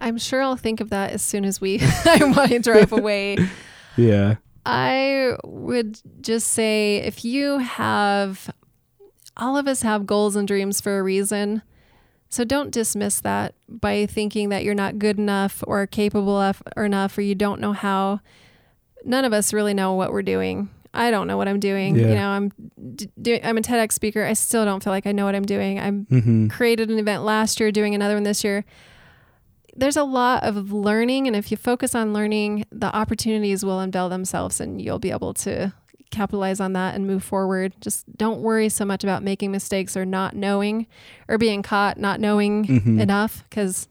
[0.00, 3.36] I'm sure I'll think of that as soon as we I want drive away.
[3.96, 4.36] Yeah.
[4.66, 8.50] I would just say if you have,
[9.36, 11.62] all of us have goals and dreams for a reason.
[12.28, 16.84] So don't dismiss that by thinking that you're not good enough or capable of or
[16.84, 18.20] enough or you don't know how.
[19.04, 20.68] None of us really know what we're doing.
[20.92, 21.96] I don't know what I'm doing.
[21.96, 22.08] Yeah.
[22.08, 22.52] You know, I'm.
[23.44, 24.24] I'm a TEDx speaker.
[24.24, 25.78] I still don't feel like I know what I'm doing.
[25.80, 26.48] I'm Mm-hmm.
[26.48, 28.64] created an event last year, doing another one this year.
[29.76, 34.08] There's a lot of learning, and if you focus on learning, the opportunities will unveil
[34.08, 35.72] themselves, and you'll be able to
[36.10, 37.72] capitalize on that and move forward.
[37.80, 40.86] Just don't worry so much about making mistakes or not knowing
[41.28, 43.00] or being caught not knowing Mhm.
[43.00, 43.86] enough, because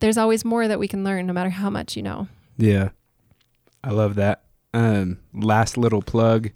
[0.00, 2.28] there's always more that we can learn, no matter how much you know.
[2.58, 2.90] Yeah.
[3.82, 4.42] I love that.
[4.74, 6.50] Um, last little plug.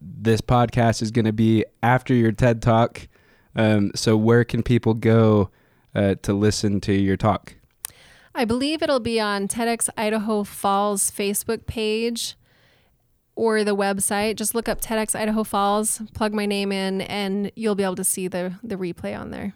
[0.00, 3.08] This podcast is going to be after your TED Talk.
[3.54, 5.50] Um, so where can people go
[5.94, 7.54] uh, to listen to your talk?
[8.34, 12.36] I believe it'll be on TEDx Idaho Falls Facebook page
[13.34, 14.36] or the website.
[14.36, 18.04] Just look up TEDx Idaho Falls, plug my name in, and you'll be able to
[18.04, 19.54] see the, the replay on there.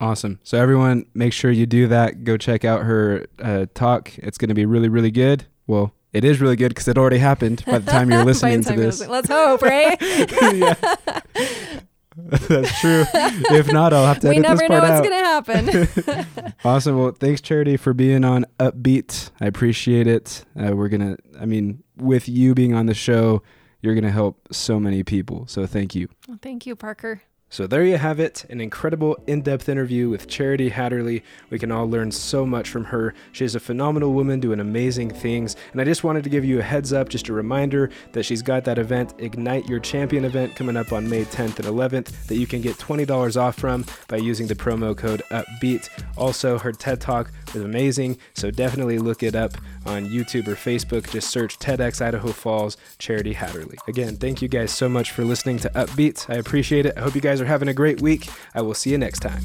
[0.00, 0.38] Awesome.
[0.44, 2.22] So everyone, make sure you do that.
[2.22, 4.16] Go check out her uh, talk.
[4.18, 5.46] It's going to be really, really good.
[5.66, 8.68] Well, it is really good because it already happened by the time you're listening to
[8.68, 9.00] time you're this.
[9.00, 9.12] listening.
[9.12, 9.96] Let's hope, right?
[10.54, 11.80] yeah.
[12.48, 13.04] That's true.
[13.14, 16.54] If not, I'll have to we never know what's going to happen.
[16.64, 16.98] Awesome.
[16.98, 19.30] Well, thanks, Charity, for being on Upbeat.
[19.40, 20.44] I appreciate it.
[20.58, 23.42] Uh, we're going to, I mean, with you being on the show,
[23.80, 25.46] you're going to help so many people.
[25.46, 26.08] So thank you.
[26.26, 27.22] well, thank you, Parker.
[27.50, 31.22] So there you have it, an incredible in-depth interview with Charity Haderlie.
[31.48, 33.14] We can all learn so much from her.
[33.32, 36.58] She is a phenomenal woman doing amazing things, and I just wanted to give you
[36.58, 40.56] a heads up, just a reminder that she's got that event, Ignite Your Champion event,
[40.56, 44.18] coming up on May 10th and 11th that you can get $20 off from by
[44.18, 45.88] using the promo code UPBEAT.
[46.18, 49.52] Also, her TED Talk was amazing, so definitely look it up
[49.86, 51.10] on YouTube or Facebook.
[51.10, 53.78] Just search TEDx Idaho Falls Charity Haderlie.
[53.88, 56.28] Again, thank you guys so much for listening to Upbeat.
[56.28, 56.92] I appreciate it.
[56.96, 58.28] I hope you guys are having a great week.
[58.54, 59.44] I will see you next time.